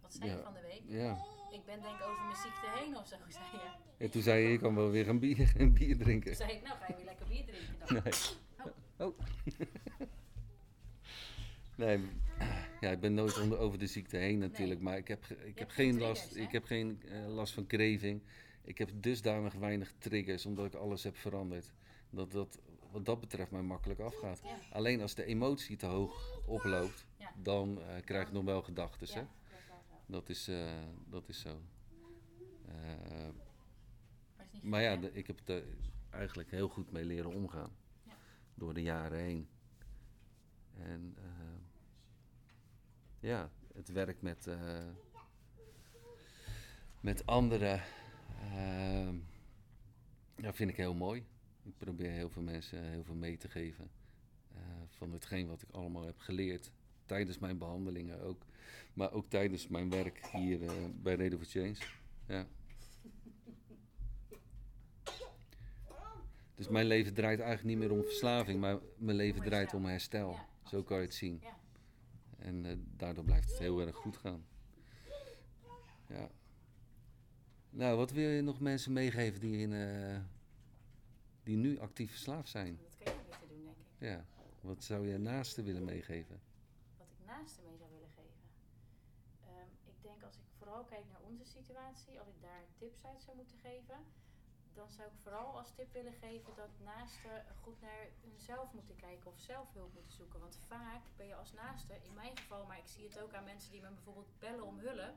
Wat 0.00 0.14
zei 0.14 0.30
je 0.30 0.42
van 0.42 0.52
de 0.54 0.60
week? 0.60 0.82
ja. 0.86 1.32
Ik 1.52 1.64
ben 1.64 1.82
denk 1.82 1.94
ik 1.94 2.06
over 2.06 2.24
mijn 2.24 2.36
ziekte 2.36 2.66
heen 2.74 2.96
of 2.96 3.06
zo, 3.08 3.16
zei 3.28 3.44
je. 3.52 4.04
En 4.04 4.10
toen 4.10 4.22
zei 4.22 4.46
je, 4.46 4.52
ik 4.52 4.58
kan 4.60 4.74
wel 4.74 4.90
weer 4.90 5.08
een 5.08 5.18
bier, 5.18 5.52
een 5.60 5.72
bier 5.72 5.88
Toen 5.96 5.98
drinken. 6.04 6.36
zei 6.36 6.52
ik, 6.52 6.62
nou 6.62 6.78
ga 6.78 6.86
je 6.88 6.94
weer 6.96 7.04
lekker 7.04 7.26
bier 7.26 7.44
drinken 7.44 7.78
dan. 7.78 8.02
Nee. 8.02 8.12
Oh. 8.96 9.18
nee, 11.76 12.00
ja, 12.80 12.90
ik 12.90 13.00
ben 13.00 13.14
nooit 13.14 13.40
onder, 13.40 13.58
over 13.58 13.78
de 13.78 13.86
ziekte 13.86 14.16
heen 14.16 14.38
natuurlijk, 14.38 14.80
maar 14.80 14.96
ik 14.96 15.08
heb, 15.08 15.24
ik 15.24 15.58
heb 15.58 15.70
geen 15.70 15.98
last, 15.98 16.34
hè? 16.34 16.40
ik 16.40 16.52
heb 16.52 16.64
geen 16.64 17.00
last 17.28 17.54
van 17.54 17.66
kreving. 17.66 18.22
Ik 18.64 18.78
heb 18.78 18.90
dusdanig 18.94 19.54
weinig 19.54 19.92
triggers, 19.98 20.46
omdat 20.46 20.66
ik 20.66 20.74
alles 20.74 21.02
heb 21.04 21.16
veranderd. 21.16 21.72
Dat 22.10 22.32
dat 22.32 22.58
wat 22.94 23.04
dat 23.06 23.20
betreft 23.20 23.50
mij 23.50 23.62
makkelijk 23.62 24.00
afgaat. 24.00 24.40
Ja. 24.44 24.56
Alleen 24.70 25.00
als 25.00 25.14
de 25.14 25.24
emotie 25.24 25.76
te 25.76 25.86
hoog 25.86 26.38
oploopt, 26.46 27.06
Ja. 27.16 27.32
dan 27.42 27.80
eh, 27.82 28.04
krijg 28.04 28.26
ik 28.26 28.32
nog 28.32 28.44
wel 28.44 28.62
gedachten. 28.62 29.06
Ja, 29.14 29.28
dat 30.06 30.28
is. 30.28 30.44
Dat, 30.44 30.54
eh, 30.56 30.72
dat 31.10 31.28
is 31.28 31.40
zo. 31.40 31.60
Eh, 32.68 33.28
Maar, 34.62 34.80
is 34.80 34.86
ja, 34.86 34.96
de- 34.96 35.12
ik 35.12 35.26
heb 35.26 35.48
er 35.48 35.64
eigenlijk 36.10 36.50
heel 36.50 36.68
goed 36.68 36.92
mee 36.92 37.04
leren 37.04 37.34
omgaan. 37.34 37.70
Ja. 38.02 38.12
Door 38.54 38.74
de 38.74 38.82
jaren 38.82 39.18
heen. 39.18 39.48
En 40.78 41.16
ja, 43.20 43.50
het 43.74 43.88
werk 43.88 44.22
met, 44.22 44.46
met 47.00 47.26
anderen 47.26 47.82
eh, 48.40 49.08
ja, 50.36 50.52
vind 50.52 50.70
ik 50.70 50.76
heel 50.76 50.94
mooi. 50.94 51.24
Ik 51.64 51.76
probeer 51.78 52.10
heel 52.10 52.30
veel 52.30 52.42
mensen 52.42 52.82
heel 52.84 53.04
veel 53.04 53.14
mee 53.14 53.36
te 53.36 53.48
geven. 53.48 53.90
eh, 54.54 54.60
van 54.88 55.12
hetgeen 55.12 55.46
wat 55.48 55.62
ik 55.62 55.70
allemaal 55.70 56.04
heb 56.04 56.18
geleerd. 56.18 56.70
Tijdens 57.06 57.38
mijn 57.38 57.58
behandelingen 57.58 58.20
ook. 58.20 58.46
Maar 58.94 59.12
ook 59.12 59.30
tijdens 59.30 59.68
mijn 59.68 59.90
werk 59.90 60.26
hier 60.26 60.62
eh, 60.62 60.72
bij 61.02 61.14
Radio 61.16 61.38
for 61.38 61.46
Change. 61.46 61.76
Ja. 62.26 62.46
Dus 66.54 66.68
mijn 66.68 66.86
leven 66.86 67.14
draait 67.14 67.40
eigenlijk 67.40 67.68
niet 67.68 67.88
meer 67.88 67.98
om 67.98 68.04
verslaving, 68.04 68.60
maar 68.60 68.78
mijn 68.96 69.16
leven 69.16 69.42
draait 69.42 69.74
om 69.74 69.84
herstel. 69.84 70.38
Zo 70.64 70.82
kan 70.82 70.96
je 70.96 71.02
het 71.02 71.14
zien. 71.14 71.38
Ja. 71.42 71.58
En 72.38 72.64
eh, 72.66 72.76
daardoor 72.96 73.24
blijft 73.24 73.50
het 73.50 73.58
heel 73.58 73.80
erg 73.80 73.96
goed 73.96 74.16
gaan. 74.16 74.44
Ja. 76.08 76.30
Nou, 77.70 77.96
wat 77.96 78.10
wil 78.10 78.28
je 78.28 78.42
nog 78.42 78.60
mensen 78.60 78.92
meegeven 78.92 79.40
die, 79.40 79.56
in, 79.56 79.72
eh, 79.72 80.16
die 81.44 81.56
nu 81.56 81.78
actief 81.78 82.10
verslaafd 82.10 82.48
zijn? 82.48 82.78
Dat 82.82 82.96
kan 83.04 83.14
je 83.14 83.20
beter 83.22 83.48
doen, 83.48 83.64
denk 83.64 83.76
ik. 83.76 84.08
Ja. 84.08 84.24
Wat 84.60 84.84
zou 84.84 85.08
je 85.08 85.18
naasten 85.18 85.64
willen 85.64 85.84
meegeven? 85.84 86.40
Wat 86.98 87.06
ik 87.10 87.26
naast 87.26 87.60
mee 87.62 87.76
zou 87.76 87.90
willen 87.90 88.08
geven. 88.08 88.42
Ehm, 89.40 89.70
ik 89.84 90.02
denk 90.02 90.22
als 90.22 90.36
ik 90.36 90.48
vooral 90.58 90.84
kijk 90.84 91.04
naar 91.12 91.20
onze 91.30 91.44
situatie, 91.44 92.18
als 92.18 92.28
ik 92.28 92.40
daar 92.40 92.64
tips 92.78 93.04
uit 93.04 93.22
zou 93.22 93.36
moeten 93.36 93.58
geven, 93.58 93.98
dan 94.74 94.90
zou 94.90 95.08
ik 95.08 95.18
vooral 95.22 95.58
als 95.58 95.74
tip 95.74 95.92
willen 95.92 96.12
geven 96.12 96.52
dat 96.56 96.70
naasten 96.84 97.44
goed 97.62 97.80
naar 97.80 98.08
hunzelf 98.20 98.72
moeten 98.72 98.96
kijken 98.96 99.26
of 99.26 99.38
zelf 99.38 99.72
hulp 99.72 99.94
moeten 99.94 100.12
zoeken. 100.12 100.40
Want 100.40 100.58
vaak 100.66 101.02
ben 101.16 101.26
je 101.26 101.34
als 101.34 101.52
naaste, 101.52 101.94
in 102.02 102.14
mijn 102.14 102.36
geval, 102.36 102.66
maar 102.66 102.78
ik 102.78 102.86
zie 102.86 103.04
het 103.08 103.20
ook 103.20 103.32
aan 103.34 103.44
mensen 103.44 103.70
die 103.70 103.80
me 103.80 103.90
bijvoorbeeld 103.90 104.38
bellen 104.38 104.66
om 104.66 104.78
hulp, 104.78 105.14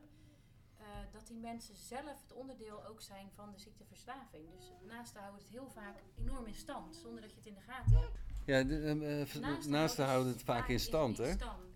dat 1.27 1.35
die 1.35 1.45
mensen 1.45 1.75
zelf 1.75 2.21
het 2.21 2.33
onderdeel 2.33 2.85
ook 2.85 3.01
zijn 3.01 3.29
van 3.35 3.51
de 3.51 3.57
ziekteverslaving. 3.59 4.49
Dus 4.55 4.71
naasten 4.87 5.21
houden 5.21 5.41
het 5.41 5.51
heel 5.51 5.69
vaak 5.69 5.95
enorm 6.15 6.45
in 6.45 6.53
stand, 6.53 6.95
zonder 6.95 7.21
dat 7.21 7.29
je 7.29 7.37
het 7.37 7.45
in 7.45 7.53
de 7.53 7.61
gaten 7.61 7.97
hebt. 7.97 8.17
Ja, 8.45 8.63
de, 8.63 8.79
eh, 8.81 9.21
eh, 9.21 9.41
Naasten 9.41 9.71
naasten 9.71 10.05
houden 10.05 10.33
het 10.33 10.43
vaak 10.43 10.67
in 10.67 10.79
stand, 10.79 11.17
hè? 11.17 11.35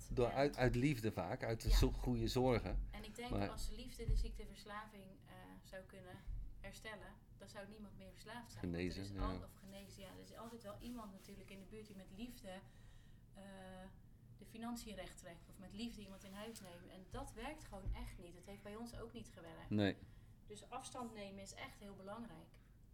Door, 0.10 0.28
En- 0.30 0.34
uit, 0.36 0.58
uit 0.58 0.76
liefde 0.76 1.12
vaak, 1.12 1.44
uit 1.44 1.62
de 1.62 1.70
Ja. 1.70 1.76
zo- 1.78 1.92
goede 1.92 2.28
zorgen. 2.28 2.88
En 2.92 3.04
ik 3.04 3.16
denk 3.16 3.30
Maar- 3.30 3.50
als 3.50 3.70
liefde 3.76 4.06
de 4.06 4.16
ziekteverslaving 4.16 5.04
eh, 5.26 5.34
zou 5.64 5.84
kunnen 5.84 6.16
herstellen, 6.60 7.14
dan 7.38 7.48
zou 7.50 7.68
niemand 7.70 7.98
meer 7.98 8.12
verslaafd 8.12 8.52
zijn. 8.52 8.64
Genezen, 8.64 9.02
er 9.04 9.10
is 9.10 9.16
ja. 9.16 9.22
al, 9.26 9.36
of 9.36 9.54
genezen, 9.60 10.02
ja. 10.02 10.08
Er 10.10 10.22
is 10.24 10.36
altijd 10.36 10.64
wel 10.64 10.76
iemand 10.80 11.12
natuurlijk 11.12 11.50
in 11.50 11.60
de 11.60 11.66
buurt 11.66 11.88
die 11.88 11.96
met 11.96 12.12
liefde 12.16 12.60
de 13.34 13.42
financiën 14.52 14.96
recht 14.96 15.18
trekt. 15.18 15.48
Of 15.50 15.58
met 15.60 15.74
liefde 15.74 16.02
iemand 16.02 16.24
in 16.24 16.34
huis 16.34 16.60
neemt. 16.60 16.88
En 16.88 17.06
dat 17.12 17.34
werkt 17.34 17.64
gewoon 17.64 17.94
echt 17.94 18.18
niet. 18.18 18.36
Het 18.36 18.46
heeft 18.46 18.64
bij 18.64 18.76
ons 18.76 18.96
ook 19.00 19.14
niet 19.14 19.30
gewerkt. 19.34 19.70
Nee. 19.70 19.96
Dus 20.48 20.70
afstand 20.70 21.14
nemen 21.14 21.42
is 21.42 21.54
echt 21.54 21.80
heel 21.80 21.96
belangrijk. 21.96 22.48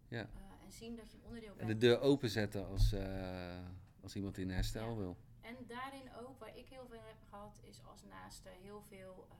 Ja. 0.08 0.20
Eh, 0.20 0.64
en 0.64 0.72
zien 0.72 0.96
dat 0.96 1.10
je 1.10 1.16
een 1.18 1.24
onderdeel 1.24 1.50
En 1.50 1.56
bent. 1.66 1.68
de 1.80 1.86
deur 1.86 2.00
openzetten 2.00 2.66
als, 2.66 2.92
eh, 2.92 3.64
als 4.02 4.16
iemand 4.16 4.38
in 4.38 4.50
herstel 4.50 4.88
Ja. 4.90 4.96
wil. 4.96 5.16
En 5.40 5.56
daarin 5.66 6.14
ook, 6.14 6.38
waar 6.38 6.56
ik 6.56 6.68
heel 6.68 6.86
veel 6.86 7.00
heb 7.02 7.22
gehad, 7.28 7.60
is 7.62 7.82
als 7.84 8.02
naaste 8.04 8.48
heel 8.48 8.82
veel 8.82 9.26
eh, 9.30 9.36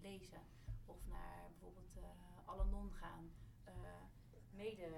lezen. 0.00 0.40
Of 0.86 1.06
naar 1.08 1.48
bijvoorbeeld 1.50 1.90
Al-Anon 2.44 2.92
gaan. 2.92 3.30
mede 4.50 4.88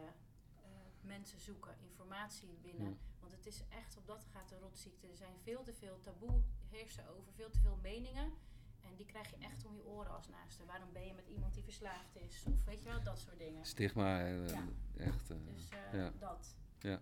mensen 1.07 1.41
zoeken, 1.41 1.75
informatie 1.81 2.59
winnen. 2.63 2.91
Ja. 2.91 2.97
Want 3.21 3.33
het 3.33 3.47
is 3.47 3.63
echt, 3.69 3.97
op 3.97 4.07
dat 4.07 4.27
gaat 4.33 4.49
de 4.49 4.59
rotziekte. 4.59 5.07
Er 5.09 5.17
zijn 5.17 5.35
veel 5.43 5.63
te 5.63 5.73
veel 5.73 6.01
taboe 6.01 6.41
heersen 6.71 7.09
over, 7.09 7.33
veel 7.33 7.51
te 7.51 7.61
veel 7.61 7.79
meningen. 7.83 8.33
En 8.81 8.95
die 8.97 9.07
krijg 9.07 9.31
je 9.31 9.37
echt 9.39 9.65
om 9.67 9.77
je 9.77 9.87
oren 9.87 10.11
als 10.15 10.29
naaste. 10.29 10.65
Waarom 10.67 10.89
ben 10.93 11.07
je 11.07 11.13
met 11.13 11.27
iemand 11.29 11.55
die 11.55 11.63
verslaafd 11.65 12.17
is? 12.17 12.45
Of 12.47 12.65
weet 12.65 12.83
je 12.83 12.89
wel, 12.89 13.03
dat 13.03 13.19
soort 13.19 13.39
dingen. 13.39 13.65
Stigma, 13.65 14.21
eh, 14.25 14.49
Ja. 14.49 14.65
echt. 14.97 15.31
eh, 15.31 15.37
Dus 15.55 15.69
eh, 15.69 15.99
ja. 15.99 16.13
dat. 16.19 16.57
Ja. 16.79 17.01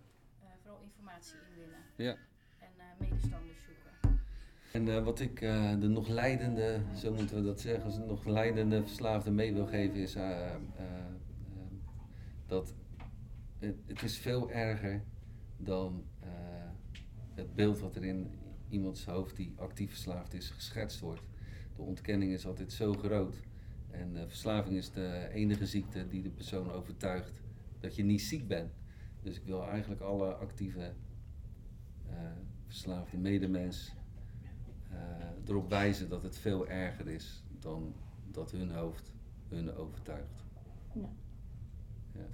Vooral 0.63 0.81
informatie 0.81 1.35
inwinnen. 1.51 1.79
Ja. 1.97 2.17
En 2.59 2.71
medestanders 2.99 3.59
zoeken. 3.65 4.21
En 4.73 5.05
wat 5.05 5.21
ik 5.21 5.41
de 5.81 5.89
nog 5.89 6.09
leidende, 6.09 6.81
zo 6.97 7.13
moeten 7.13 7.37
we 7.37 7.43
dat 7.43 7.61
zeggen, 7.61 7.91
de 7.91 7.99
nog 8.07 8.25
leidende 8.25 8.83
verslaafde 8.83 9.31
mee 9.31 9.53
wil 9.55 9.67
geven 9.67 9.97
is 9.97 10.13
dat 12.47 12.75
het, 13.63 13.77
het 13.87 14.03
is 14.03 14.19
veel 14.19 14.51
erger 14.51 15.03
dan 15.57 16.05
eh, 16.21 16.31
het 17.35 17.55
beeld 17.55 17.81
wat 17.81 17.97
er 17.97 18.05
in 18.05 18.31
iemands 18.69 19.05
hoofd 19.05 19.37
die 19.37 19.53
actief 19.57 19.91
verslaafd 19.91 20.35
is 20.35 20.51
geschetst 20.51 21.01
wordt. 21.01 21.23
De 21.77 21.83
ontkenning 21.83 22.33
is 22.33 22.47
altijd 22.47 22.73
zo 22.73 22.93
groot. 22.93 23.43
En 23.91 24.17
eh, 24.17 24.27
verslaving 24.27 24.77
is 24.77 24.91
de 24.91 25.29
enige 25.33 25.67
ziekte 25.67 26.09
die 26.09 26.23
de 26.23 26.31
persoon 26.31 26.71
overtuigt 26.71 27.33
dat 27.81 27.97
je 27.97 28.05
niet 28.05 28.23
ziek 28.23 28.49
bent. 28.49 28.73
Dus 29.21 29.37
ik 29.37 29.45
wil 29.45 29.69
eigenlijk 29.69 30.01
alle 30.01 30.35
actieve 30.35 30.93
eh, 32.09 32.17
verslaafde 32.67 33.19
medemens 33.19 33.95
erop 35.47 35.69
wijzen 35.69 36.09
dat 36.09 36.23
het 36.23 36.37
veel 36.37 36.69
erger 36.69 37.09
is 37.09 37.45
dan 37.59 37.95
dat 38.31 38.51
hun 38.51 38.71
hoofd 38.71 39.13
hun 39.49 39.75
overtuigt. 39.75 40.45
Ja, 40.95 41.09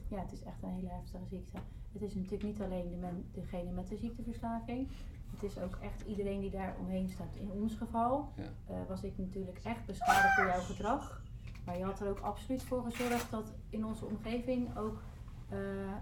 het 0.09 0.33
is 0.33 0.43
echt 0.43 0.63
een 0.63 0.69
hele 0.69 0.89
heftige 0.89 1.25
ziekte. 1.31 1.57
Het 1.93 2.03
is 2.03 2.15
natuurlijk 2.15 2.43
niet 2.43 2.61
alleen 2.61 2.89
de 2.91 2.97
men, 2.97 3.29
degene 3.33 3.71
met 3.71 3.89
de 3.89 3.97
ziekteverslaving. 3.97 4.89
Het 5.31 5.43
is 5.43 5.59
ook 5.59 5.79
echt 5.83 6.03
iedereen 6.07 6.41
die 6.41 6.51
daar 6.51 6.75
omheen 6.81 7.09
staat. 7.09 7.35
In 7.35 7.51
ons 7.51 7.75
geval 7.75 8.29
Ja. 8.35 8.43
eh, 8.67 8.77
was 8.89 9.03
ik 9.03 9.19
natuurlijk 9.19 9.59
echt 9.65 9.87
beschadigd 9.87 10.37
door 10.37 10.47
jouw 10.47 10.61
gedrag. 10.61 11.23
Maar 11.65 11.79
je 11.79 11.85
had 11.85 12.01
er 12.01 12.09
ook 12.09 12.21
absoluut 12.21 12.63
voor 12.63 12.83
gezorgd 12.83 13.31
dat 13.31 13.53
in 13.71 13.85
onze 13.87 14.05
omgeving 14.05 14.77
ook 14.77 15.03
eh, 15.49 15.59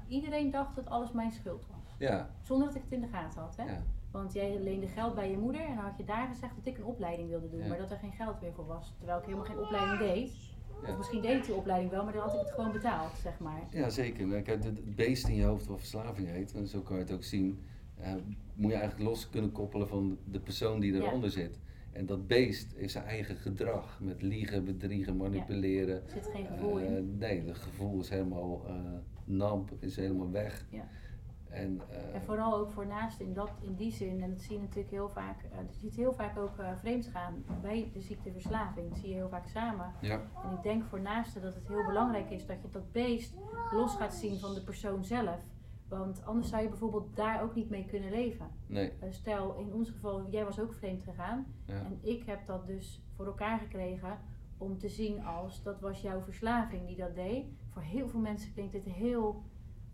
iedereen 0.09 0.51
dacht 0.51 0.75
dat 0.77 0.87
alles 0.89 1.13
mijn 1.13 1.31
schuld 1.33 1.67
was. 1.71 1.95
Ja, 1.99 2.31
Zonder 2.43 2.67
dat 2.67 2.77
ik 2.77 2.83
het 2.83 2.93
in 2.93 3.01
de 3.01 3.07
gaten 3.09 3.41
had. 3.41 3.57
Hè? 3.57 3.65
ja, 3.65 3.83
Want 4.11 4.33
jij 4.33 4.61
leende 4.63 4.87
geld 4.87 5.15
bij 5.15 5.31
je 5.31 5.39
moeder 5.39 5.61
en 5.61 5.75
dan 5.75 5.85
had 5.85 5.97
je 5.97 6.05
daar 6.05 6.27
gezegd 6.29 6.57
dat 6.57 6.67
ik 6.67 6.79
een 6.79 6.85
opleiding 6.85 7.29
wilde 7.29 7.51
doen, 7.51 7.61
Ja. 7.61 7.69
maar 7.69 7.79
dat 7.79 7.91
er 7.91 7.99
geen 7.99 8.13
geld 8.13 8.41
meer 8.41 8.53
voor 8.53 8.67
was. 8.67 8.93
Terwijl 8.97 9.19
ik 9.19 9.25
helemaal 9.25 9.47
geen 9.47 9.59
opleiding 9.59 9.99
deed. 9.99 10.55
Ja. 10.83 10.91
Of 10.91 10.97
misschien 10.97 11.23
deed 11.23 11.37
ik 11.37 11.45
die 11.45 11.55
opleiding 11.55 11.91
wel, 11.91 12.05
maar 12.05 12.13
dan 12.13 12.23
had 12.23 12.35
ik 12.35 12.41
het 12.41 12.51
gewoon 12.51 12.73
betaald, 12.73 13.13
zeg 13.23 13.39
maar. 13.39 13.63
ja 13.71 13.89
zeker. 13.89 14.27
Nou, 14.27 14.43
kijk, 14.43 14.65
het 14.65 14.95
beest 14.97 15.29
in 15.29 15.35
je 15.35 15.45
hoofd 15.45 15.67
wat 15.67 15.79
verslaving 15.79 16.29
heet, 16.29 16.53
en 16.55 16.67
zo 16.67 16.81
kan 16.81 16.97
je 16.97 17.03
het 17.03 17.13
ook 17.13 17.25
zien, 17.25 17.59
eh, 17.99 18.13
moet 18.55 18.71
je 18.71 18.77
eigenlijk 18.77 19.09
los 19.11 19.31
kunnen 19.31 19.53
koppelen 19.53 19.89
van 19.89 20.19
de 20.25 20.41
persoon 20.41 20.81
die 20.81 20.93
Ja. 20.95 20.99
eronder 21.03 21.31
zit. 21.31 21.59
En 21.93 22.07
dat 22.07 22.27
beest 22.27 22.73
heeft 22.77 22.93
zijn 22.93 23.05
eigen 23.05 23.37
gedrag 23.37 24.01
met 24.03 24.23
liegen, 24.23 24.65
bedriegen, 24.65 25.17
manipuleren. 25.17 25.95
Er 26.05 26.11
zit 26.11 26.27
geen 26.33 26.47
gevoel 26.47 26.81
Eh, 26.81 26.97
in. 26.97 27.17
nee, 27.19 27.47
het 27.47 27.59
gevoel 27.59 28.01
is 28.01 28.09
helemaal 28.09 28.65
uh, 28.69 28.75
namp, 29.25 29.71
is 29.79 29.97
helemaal 29.97 30.31
weg. 30.31 30.67
Ja. 30.71 30.89
En, 31.51 31.81
eh, 31.91 32.15
En 32.15 32.23
vooral 32.23 32.57
ook 32.57 32.71
voor 32.71 32.87
naast 32.87 33.21
in, 33.21 33.35
dat, 33.35 33.51
in 33.61 33.75
die 33.75 33.93
zin, 33.93 34.23
en 34.23 34.31
dat 34.31 34.41
zie 34.41 34.55
je 34.57 34.61
natuurlijk 34.63 34.91
heel 34.91 35.09
vaak, 35.09 35.43
eh 35.43 35.59
je 35.71 35.75
ziet 35.79 35.95
heel 35.95 36.13
vaak 36.13 36.39
ook 36.39 36.59
eh 36.59 36.69
vreemd 36.77 37.07
gaan 37.07 37.45
bij 37.63 37.91
de 37.93 38.01
ziekteverslaving. 38.01 38.89
Dat 38.89 38.99
zie 38.99 39.09
je 39.09 39.15
heel 39.15 39.29
vaak 39.29 39.47
samen. 39.47 39.93
ja, 40.01 40.21
En 40.45 40.51
ik 40.57 40.63
denk 40.63 40.85
voor 40.85 41.01
naasten 41.01 41.43
dat 41.43 41.55
het 41.55 41.69
heel 41.69 41.85
belangrijk 41.87 42.31
is 42.31 42.47
dat 42.47 42.63
je 42.63 42.71
dat 42.71 42.93
beest 42.93 43.35
los 43.73 43.95
gaat 43.95 44.15
zien 44.15 44.39
van 44.39 44.55
de 44.55 44.63
persoon 44.65 45.05
zelf. 45.05 45.41
Want 45.89 46.25
anders 46.25 46.49
zou 46.49 46.63
je 46.63 46.69
bijvoorbeeld 46.69 47.17
daar 47.17 47.43
ook 47.43 47.55
niet 47.55 47.71
mee 47.71 47.85
kunnen 47.87 48.11
leven. 48.11 48.47
nee, 48.67 48.93
Eh, 49.01 49.09
stel, 49.11 49.55
in 49.57 49.73
ons 49.75 49.91
geval, 49.91 50.27
jij 50.31 50.45
was 50.45 50.61
ook 50.61 50.73
vreemd 50.75 51.03
gegaan. 51.03 51.47
ja, 51.65 51.75
En 51.75 51.99
ik 52.03 52.23
heb 52.27 52.47
dat 52.47 52.67
dus 52.67 53.03
voor 53.17 53.27
elkaar 53.27 53.59
gekregen 53.59 54.19
om 54.59 54.79
te 54.79 54.89
zien 54.89 55.25
als 55.25 55.63
dat 55.63 55.81
was 55.81 56.01
jouw 56.01 56.21
verslaving 56.21 56.87
die 56.87 56.97
dat 56.97 57.15
deed. 57.15 57.45
Voor 57.69 57.83
heel 57.83 58.09
veel 58.09 58.21
mensen 58.21 58.53
klinkt 58.53 58.73
dit 58.73 58.85
heel. 58.85 59.43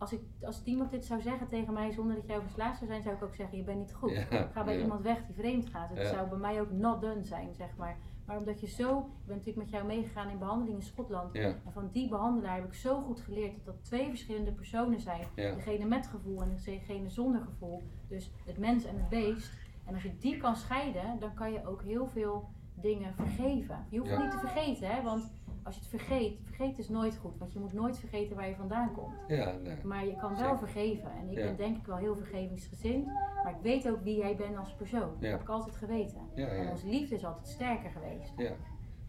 Als, 0.03 0.13
ik, 0.13 0.21
als 0.41 0.61
iemand 0.63 0.91
dit 0.91 1.05
zou 1.05 1.21
zeggen 1.21 1.47
tegen 1.47 1.73
mij 1.73 1.91
zonder 1.91 2.15
dat 2.15 2.27
jij 2.27 2.41
verslaafd 2.41 2.77
zou 2.77 2.89
zijn, 2.89 3.03
zou 3.03 3.15
ik 3.15 3.23
ook 3.23 3.35
zeggen: 3.35 3.57
Je 3.57 3.63
bent 3.63 3.79
niet 3.79 3.93
goed. 3.93 4.11
Ja, 4.11 4.47
Ga 4.53 4.63
bij 4.63 4.75
ja. 4.75 4.81
iemand 4.81 5.01
weg 5.01 5.25
die 5.25 5.35
vreemd 5.35 5.69
gaat. 5.69 5.89
Het 5.89 5.97
Ja. 5.97 6.05
zou 6.09 6.29
bij 6.29 6.37
mij 6.37 6.61
ook 6.61 6.71
not 6.71 7.01
done 7.01 7.23
zijn, 7.23 7.55
zeg 7.55 7.75
maar. 7.77 7.97
Maar 8.25 8.37
omdat 8.37 8.59
je 8.59 8.67
zo. 8.67 8.97
Ik 8.99 9.25
ben 9.25 9.35
natuurlijk 9.37 9.65
met 9.65 9.69
jou 9.69 9.85
meegegaan 9.85 10.29
in 10.29 10.37
behandeling 10.39 10.77
in 10.77 10.83
Schotland. 10.83 11.35
En 11.35 11.61
van 11.71 11.89
die 11.91 12.09
behandelaar 12.09 12.55
heb 12.55 12.65
ik 12.65 12.73
zo 12.73 13.01
goed 13.01 13.19
geleerd 13.21 13.55
dat 13.55 13.65
dat 13.65 13.83
twee 13.83 14.09
verschillende 14.09 14.51
personen 14.51 14.99
zijn. 14.99 15.27
Degene 15.35 15.85
met 15.85 16.07
gevoel 16.07 16.41
en 16.41 16.57
degene 16.65 17.09
zonder 17.09 17.41
gevoel. 17.41 17.83
Dus 18.07 18.31
het 18.45 18.57
mens 18.57 18.85
en 18.85 18.95
het 18.95 19.09
beest. 19.09 19.51
En 19.85 19.93
als 19.93 20.03
je 20.03 20.17
die 20.17 20.37
kan 20.37 20.55
scheiden, 20.55 21.19
dan 21.19 21.33
kan 21.33 21.51
je 21.51 21.67
ook 21.67 21.81
heel 21.81 22.07
veel 22.07 22.49
dingen 22.75 23.13
vergeven. 23.15 23.85
Je 23.89 23.97
hoeft 23.99 24.11
het 24.11 24.19
niet 24.21 24.31
te 24.31 24.37
vergeten, 24.37 24.87
hè? 24.87 25.01
want 25.01 25.31
als 25.63 25.75
je 25.75 25.81
het 25.81 25.89
vergeet, 25.89 26.39
vergeten 26.43 26.77
is 26.77 26.89
nooit 26.89 27.17
goed. 27.17 27.37
Want 27.37 27.53
je 27.53 27.59
moet 27.59 27.73
nooit 27.73 27.99
vergeten 27.99 28.35
waar 28.35 28.47
je 28.49 28.55
vandaan 28.55 28.91
komt. 28.93 29.15
ja, 29.27 29.51
nee. 29.63 29.75
Maar 29.83 30.05
je 30.05 30.15
kan 30.15 30.29
wel 30.29 30.37
Zeker. 30.39 30.57
vergeven. 30.57 31.11
En 31.11 31.29
ik 31.29 31.37
Ja. 31.37 31.43
ben 31.43 31.55
denk 31.55 31.77
ik 31.77 31.85
wel 31.85 31.95
heel 31.97 32.15
vergevingsgezind. 32.15 33.05
Maar 33.43 33.49
ik 33.55 33.61
weet 33.61 33.89
ook 33.89 34.03
wie 34.03 34.17
jij 34.17 34.35
bent 34.35 34.57
als 34.57 34.73
persoon. 34.73 35.15
Dat 35.19 35.31
heb 35.31 35.41
ik 35.41 35.49
altijd 35.49 35.75
geweten. 35.75 36.21
Ja, 36.35 36.47
En 36.47 36.69
onze 36.69 36.87
liefde 36.87 37.15
is 37.15 37.25
altijd 37.25 37.47
sterker 37.47 37.89
geweest. 37.91 38.33
Ja, 38.37 38.51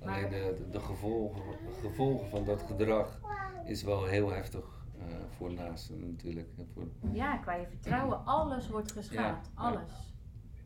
Maar- 0.05 0.09
alleen 0.17 0.31
de, 0.31 0.55
de, 0.59 0.71
de 0.71 0.81
gevolgen, 0.81 1.43
gevolgen 1.81 2.29
van 2.29 2.45
dat 2.45 2.62
gedrag 2.62 3.21
is 3.64 3.83
wel 3.83 4.05
heel 4.05 4.33
heftig 4.33 4.85
eh, 4.99 5.05
voor 5.37 5.53
naasten 5.53 6.01
natuurlijk. 6.11 6.49
Voor, 6.75 6.85
Ja, 7.12 7.37
qua 7.37 7.55
je 7.55 7.67
vertrouwen, 7.67 8.25
alles 8.25 8.69
wordt 8.69 8.93
geschaad. 8.93 9.51
Alles. 9.55 10.13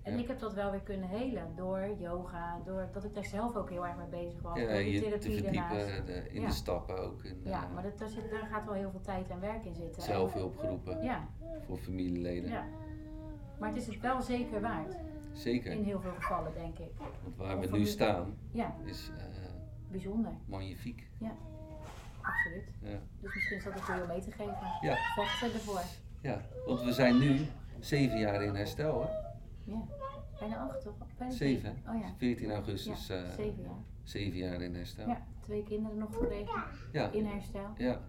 En 0.08 0.14
Ja. 0.14 0.20
ik 0.22 0.28
heb 0.28 0.38
dat 0.38 0.54
wel 0.54 0.70
weer 0.70 0.80
kunnen 0.80 1.08
helen 1.08 1.52
door 1.56 1.88
yoga, 1.98 2.60
doordat 2.64 3.04
ik 3.04 3.14
daar 3.14 3.24
zelf 3.24 3.56
ook 3.56 3.70
heel 3.70 3.86
erg 3.86 3.96
mee 3.96 4.24
bezig 4.24 4.42
was. 4.42 4.58
ja, 4.58 4.66
door 4.66 4.76
die 4.78 5.00
te 5.00 5.06
therapie 5.08 5.42
verdiepen 5.42 6.06
de- 6.06 6.28
in 6.30 6.40
Ja. 6.40 6.46
de 6.46 6.52
stappen 6.52 6.98
ook. 6.98 7.24
In, 7.24 7.40
Ja, 7.44 7.64
eh, 7.64 7.72
maar 7.74 7.82
dat, 7.82 7.98
daar, 7.98 8.08
zit, 8.08 8.30
daar 8.30 8.48
gaat 8.52 8.64
wel 8.64 8.74
heel 8.74 8.90
veel 8.90 9.00
tijd 9.00 9.28
en 9.30 9.40
werk 9.40 9.64
in 9.64 9.74
zitten. 9.74 10.02
zelfhulpgroepen 10.02 11.02
Ja, 11.02 11.28
voor 11.66 11.76
familieleden. 11.78 12.50
ja. 12.50 12.64
Maar 13.58 13.68
het 13.68 13.78
is 13.78 13.86
het 13.86 14.00
wel 14.00 14.22
zeker 14.22 14.60
waard. 14.60 14.96
Zeker, 15.32 15.72
In 15.72 15.82
heel 15.84 16.00
veel 16.00 16.12
gevallen, 16.18 16.52
denk 16.54 16.78
ik. 16.78 16.90
want 17.22 17.36
waar 17.36 17.56
Of 17.58 17.70
we 17.70 17.78
nu 17.78 17.86
staan 17.86 18.36
is 18.84 19.10
eh, 19.18 19.24
bijzonder. 19.90 20.32
magnifiek. 20.46 21.06
Absoluut. 22.22 22.72
Ja. 22.82 22.98
Dus 23.20 23.34
misschien 23.34 23.56
is 23.56 23.64
dat 23.64 23.72
ook 23.76 24.00
om 24.02 24.06
mee 24.08 24.20
te 24.20 24.30
geven. 24.30 24.56
Ja. 24.80 24.94
Vechten 25.14 25.52
ervoor. 25.52 25.80
ja, 26.20 26.40
want 26.66 26.82
we 26.82 26.92
zijn 26.92 27.18
nu 27.18 27.46
zeven 27.80 28.18
jaar 28.18 28.42
in 28.42 28.54
herstel 28.54 29.02
hè? 29.02 29.08
Ja. 29.68 29.82
Bijna 30.38 30.56
acht, 30.68 30.80
toch? 30.82 30.94
Bijna 31.18 31.32
Zeven. 31.34 31.76
Oh 31.88 32.00
ja. 32.00 32.14
14 32.16 32.50
augustus, 32.50 33.06
Ja, 33.06 33.14
eh, 33.24 33.30
zeven 33.30 33.62
jaar. 33.62 33.72
zeven 34.02 34.38
jaar 34.38 34.60
in 34.62 34.74
herstel. 34.74 35.08
Ja, 35.08 35.26
twee 35.40 35.62
kinderen 35.62 35.98
nog 35.98 36.14
gekregen. 36.16 36.62
Ja. 36.92 37.10
In 37.10 37.24
herstel. 37.26 37.70
Ja, 37.76 38.00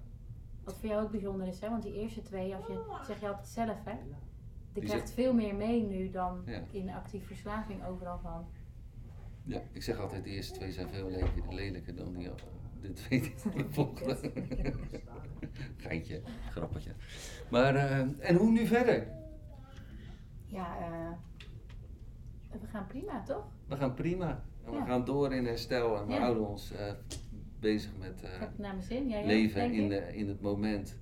Wat 0.63 0.77
voor 0.77 0.89
jou 0.89 1.03
ook 1.03 1.11
bijzonder 1.11 1.47
is, 1.47 1.59
hè? 1.59 1.69
Want 1.69 1.83
die 1.83 1.93
eerste 1.93 2.21
twee, 2.21 2.55
als 2.55 2.67
je 2.67 2.79
zeg 3.05 3.19
je 3.19 3.27
altijd 3.27 3.47
zelf, 3.47 3.77
hè? 3.85 3.93
Die 4.73 4.81
Die 4.81 4.83
krijgt 4.83 5.11
veel 5.11 5.33
meer 5.33 5.55
mee 5.55 5.83
nu 5.83 6.09
dan 6.09 6.41
Ja. 6.45 6.63
in 6.71 6.89
actief 6.89 7.27
verslaving 7.27 7.85
overal 7.85 8.19
van. 8.19 8.45
Ja, 9.43 9.61
ik 9.71 9.83
zeg 9.83 9.99
altijd, 9.99 10.23
de 10.23 10.29
eerste 10.29 10.53
twee 10.53 10.71
zijn 10.71 10.89
veel 10.89 11.09
le- 11.09 11.27
lelijker 11.49 11.95
dan 11.95 12.13
die, 12.13 12.29
de 12.81 12.93
twee 12.93 13.21
die 13.21 13.33
de 13.55 13.65
volgende. 13.73 14.17
Geintje, 15.77 16.21
grappetje. 16.49 16.91
Maar, 17.49 17.75
eh, 17.75 17.99
en 18.29 18.35
hoe 18.35 18.51
nu 18.51 18.65
verder? 18.67 19.07
Ja, 20.45 20.77
eh, 20.79 21.11
gaan 22.69 22.87
prima, 22.87 23.21
toch? 23.23 23.43
We 23.67 23.75
gaan 23.75 23.93
prima. 23.93 24.43
En 24.65 24.71
we 24.71 24.81
gaan 24.85 25.05
door 25.05 25.33
in 25.33 25.45
herstel 25.45 25.97
en 25.97 26.05
we 26.07 26.13
Ja. 26.13 26.19
houden 26.19 26.47
ons 26.47 26.71
eh, 26.71 26.91
bezig 27.59 27.91
met 27.97 28.21
Ik 28.21 28.29
heb 28.39 28.49
het 28.49 28.57
naar 28.57 28.71
mijn 28.73 28.83
zin. 28.85 29.07
Jij 29.09 29.19
ook, 29.21 29.25
leven 29.27 29.71
in, 29.71 29.89
de, 29.89 30.15
in 30.15 30.27
het 30.27 30.41
moment. 30.41 30.97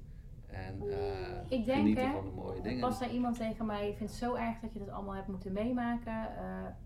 En 0.48 0.90
eh, 0.90 1.58
Ik 1.60 1.66
denk, 1.66 1.78
genieten 1.78 2.06
hè, 2.08 2.12
van 2.14 2.24
de 2.26 2.32
mooie 2.36 2.62
dingen. 2.62 2.80
pas 2.80 2.98
zei 2.98 3.12
iemand 3.12 3.38
tegen 3.38 3.66
mij, 3.66 3.90
ik 3.90 3.98
vind 3.98 4.10
het 4.10 4.20
zo 4.20 4.36
erg 4.36 4.60
dat 4.60 4.74
je 4.74 4.80
dat 4.80 4.90
allemaal 4.90 5.16
hebt 5.16 5.28
moeten 5.28 5.54
meemaken. 5.54 6.28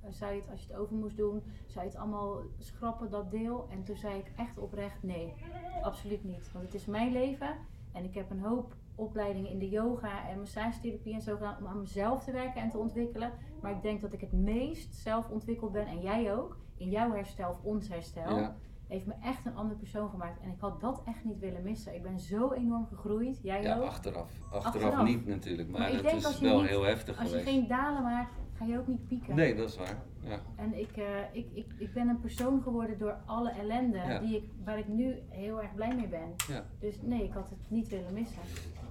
Zou 0.09 0.33
je 0.33 0.39
het, 0.41 0.49
als 0.51 0.61
je 0.61 0.67
het 0.71 0.77
over 0.81 0.95
moest 0.95 1.17
doen, 1.17 1.43
zou 1.65 1.85
je 1.85 1.91
het 1.91 1.99
allemaal 1.99 2.41
schrappen, 2.57 3.09
dat 3.09 3.31
deel? 3.31 3.67
En 3.69 3.83
toen 3.83 3.95
zei 3.95 4.17
ik 4.17 4.31
echt 4.37 4.57
oprecht, 4.57 5.03
nee, 5.03 5.33
absoluut 5.81 6.23
niet. 6.23 6.51
Want 6.51 6.65
het 6.65 6.73
is 6.73 6.85
mijn 6.85 7.11
leven 7.11 7.55
en 7.93 8.03
ik 8.03 8.13
heb 8.13 8.29
een 8.29 8.39
hoop 8.39 8.75
opleidingen 8.95 9.51
in 9.51 9.59
de 9.59 9.69
yoga 9.69 10.29
en 10.29 10.39
massagetherapie 10.39 11.13
en 11.13 11.21
zo 11.21 11.33
gedaan 11.35 11.57
om 11.59 11.67
aan 11.67 11.79
mezelf 11.79 12.23
te 12.23 12.31
werken 12.31 12.61
en 12.61 12.69
te 12.69 12.77
ontwikkelen. 12.77 13.31
Maar 13.61 13.71
ik 13.71 13.81
denk 13.81 14.01
dat 14.01 14.13
ik 14.13 14.21
het 14.21 14.31
meest 14.31 14.95
zelf 14.95 15.29
ontwikkeld 15.29 15.71
ben 15.71 15.85
en 15.87 16.01
jij 16.01 16.33
ook, 16.35 16.57
in 16.77 16.89
jouw 16.89 17.11
herstel 17.13 17.49
of 17.49 17.63
ons 17.63 17.87
herstel. 17.89 18.37
Ja, 18.37 18.55
Heeft 18.87 19.05
me 19.05 19.13
echt 19.23 19.45
een 19.45 19.55
andere 19.55 19.79
persoon 19.79 20.09
gemaakt 20.09 20.41
en 20.41 20.49
ik 20.51 20.59
had 20.59 20.81
dat 20.81 21.01
echt 21.05 21.23
niet 21.23 21.39
willen 21.39 21.63
missen. 21.63 21.95
Ik 21.95 22.03
ben 22.03 22.19
zo 22.19 22.51
enorm 22.51 22.85
gegroeid, 22.87 23.39
jij 23.43 23.61
ja, 23.61 23.77
ook. 23.77 23.83
achteraf. 23.83 24.29
achteraf. 24.51 24.65
Achteraf. 24.65 25.03
niet 25.03 25.25
natuurlijk, 25.27 25.69
maar, 25.69 25.79
Maar 25.79 25.89
ik 25.89 25.95
het 25.95 26.03
denk 26.05 26.17
is 26.17 26.25
als 26.25 26.37
je 26.37 26.45
wel 26.45 26.59
niet- 26.61 26.69
heel 26.69 26.83
heftig 26.83 27.17
Als 27.19 27.29
je 27.31 27.37
geweest. 27.37 27.49
geen 27.57 27.67
dalen 27.67 28.03
maakt, 28.03 28.33
ga 28.61 28.67
je 28.67 28.79
ook 28.79 28.87
niet 28.87 29.07
pieken. 29.07 29.35
Nee, 29.35 29.55
dat 29.55 29.69
is 29.69 29.77
waar. 29.77 29.97
Ja. 30.23 30.39
En 30.55 30.79
ik, 30.79 30.91
eh, 30.97 31.05
ik, 31.31 31.47
ik, 31.53 31.65
ik 31.77 31.93
ben 31.93 32.07
een 32.07 32.19
persoon 32.19 32.61
geworden 32.61 32.97
door 32.97 33.17
alle 33.25 33.49
ellende 33.51 33.97
Ja. 33.97 34.19
die 34.19 34.35
ik, 34.35 34.49
waar 34.63 34.77
ik 34.79 34.87
nu 34.87 35.15
heel 35.29 35.61
erg 35.61 35.73
blij 35.75 35.95
mee 35.95 36.07
ben. 36.07 36.33
Ja. 36.47 36.65
Dus 36.79 37.01
nee, 37.01 37.23
ik 37.23 37.33
had 37.33 37.49
het 37.49 37.59
niet 37.69 37.87
willen 37.89 38.13
missen. 38.13 38.41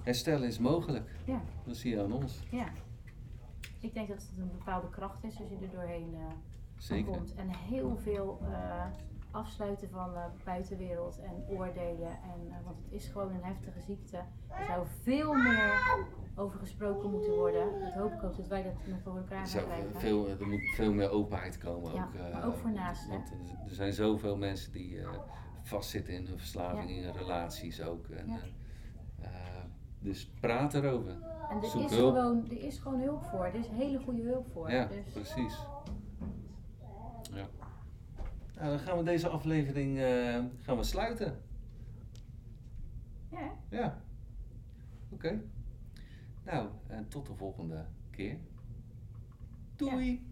Herstel 0.03 0.43
is 0.43 0.59
mogelijk. 0.59 1.09
Ja, 1.25 1.41
Dat 1.65 1.75
zie 1.75 1.95
je 1.95 2.03
aan 2.03 2.11
ons. 2.13 2.39
ja. 2.49 2.65
Ik 3.79 3.93
denk 3.93 4.07
dat 4.07 4.17
het 4.21 4.31
een 4.37 4.51
bepaalde 4.57 4.89
kracht 4.89 5.23
is 5.23 5.39
als 5.39 5.49
je 5.49 5.57
er 5.61 5.71
doorheen 5.71 6.13
eh, 6.15 6.21
Zeker. 6.77 7.11
komt. 7.11 7.33
En 7.35 7.47
heel 7.49 7.97
veel 7.97 8.39
eh, 8.51 8.85
afsluiten 9.31 9.89
van 9.89 10.09
de 10.13 10.43
buitenwereld 10.45 11.19
en 11.19 11.55
oordelen. 11.57 12.09
En, 12.09 12.63
want 12.65 12.77
het 12.83 12.91
is 12.93 13.07
gewoon 13.07 13.33
een 13.33 13.43
heftige 13.43 13.79
ziekte. 13.81 14.17
Er 14.47 14.65
zou 14.65 14.85
veel 15.03 15.33
meer 15.33 15.73
over 16.35 16.59
gesproken 16.59 17.11
moeten 17.11 17.33
worden. 17.35 17.79
Dat 17.79 17.93
hoop 17.93 18.11
ik 18.13 18.23
ook 18.23 18.37
dat 18.37 18.47
wij 18.47 18.63
dat 18.63 18.73
voor 19.03 19.17
elkaar 19.17 19.37
gaan 19.37 19.47
zou 19.47 19.65
krijgen. 19.65 19.99
veel, 19.99 20.29
er 20.29 20.47
moet 20.47 20.73
veel 20.75 20.93
meer 20.93 21.09
openheid 21.09 21.57
komen. 21.57 21.93
Ja, 21.93 22.03
ook, 22.05 22.13
eh, 22.13 22.33
maar 22.33 22.45
ook 22.47 22.55
voor 22.55 22.71
naasten. 22.71 23.09
Want 23.09 23.31
er- 23.31 23.75
zijn 23.75 23.93
zoveel 23.93 24.37
mensen 24.37 24.71
die 24.71 24.99
eh, 24.99 25.09
vastzitten 25.61 26.13
in 26.13 26.25
hun 26.25 26.37
verslaving, 26.37 26.89
Ja. 26.89 26.95
in 27.07 27.11
relaties 27.17 27.81
ook. 27.83 28.07
En, 28.09 28.27
Ja. 28.27 28.37
eh, 29.19 29.25
eh, 29.27 29.63
dus 29.99 30.29
praat 30.39 30.73
erover. 30.73 31.11
En 31.49 31.57
er 31.61 31.65
Zoek 31.65 31.81
is, 31.83 31.95
hulp. 31.95 32.15
gewoon, 32.15 32.45
er 32.49 32.63
is 32.63 32.77
gewoon 32.77 33.01
hulp 33.01 33.23
voor. 33.23 33.45
Er 33.45 33.55
is 33.55 33.67
hele 33.67 33.99
goede 33.99 34.21
hulp 34.21 34.47
voor. 34.51 34.71
Ja, 34.71 34.85
Dus, 34.87 35.13
precies. 35.13 35.59
Ja. 37.33 37.47
Nou, 38.55 38.69
dan 38.69 38.79
gaan 38.79 38.97
we 38.97 39.03
deze 39.03 39.27
aflevering 39.29 39.99
eh, 39.99 40.39
gaan 40.61 40.77
we 40.77 40.83
sluiten. 40.83 41.41
ja, 43.31 43.51
Ja. 43.69 44.01
Oké. 45.09 45.41
Nou, 46.45 46.69
en 46.87 47.07
tot 47.07 47.27
de 47.27 47.35
volgende 47.35 47.85
keer. 48.09 48.37
Doei! 49.75 50.30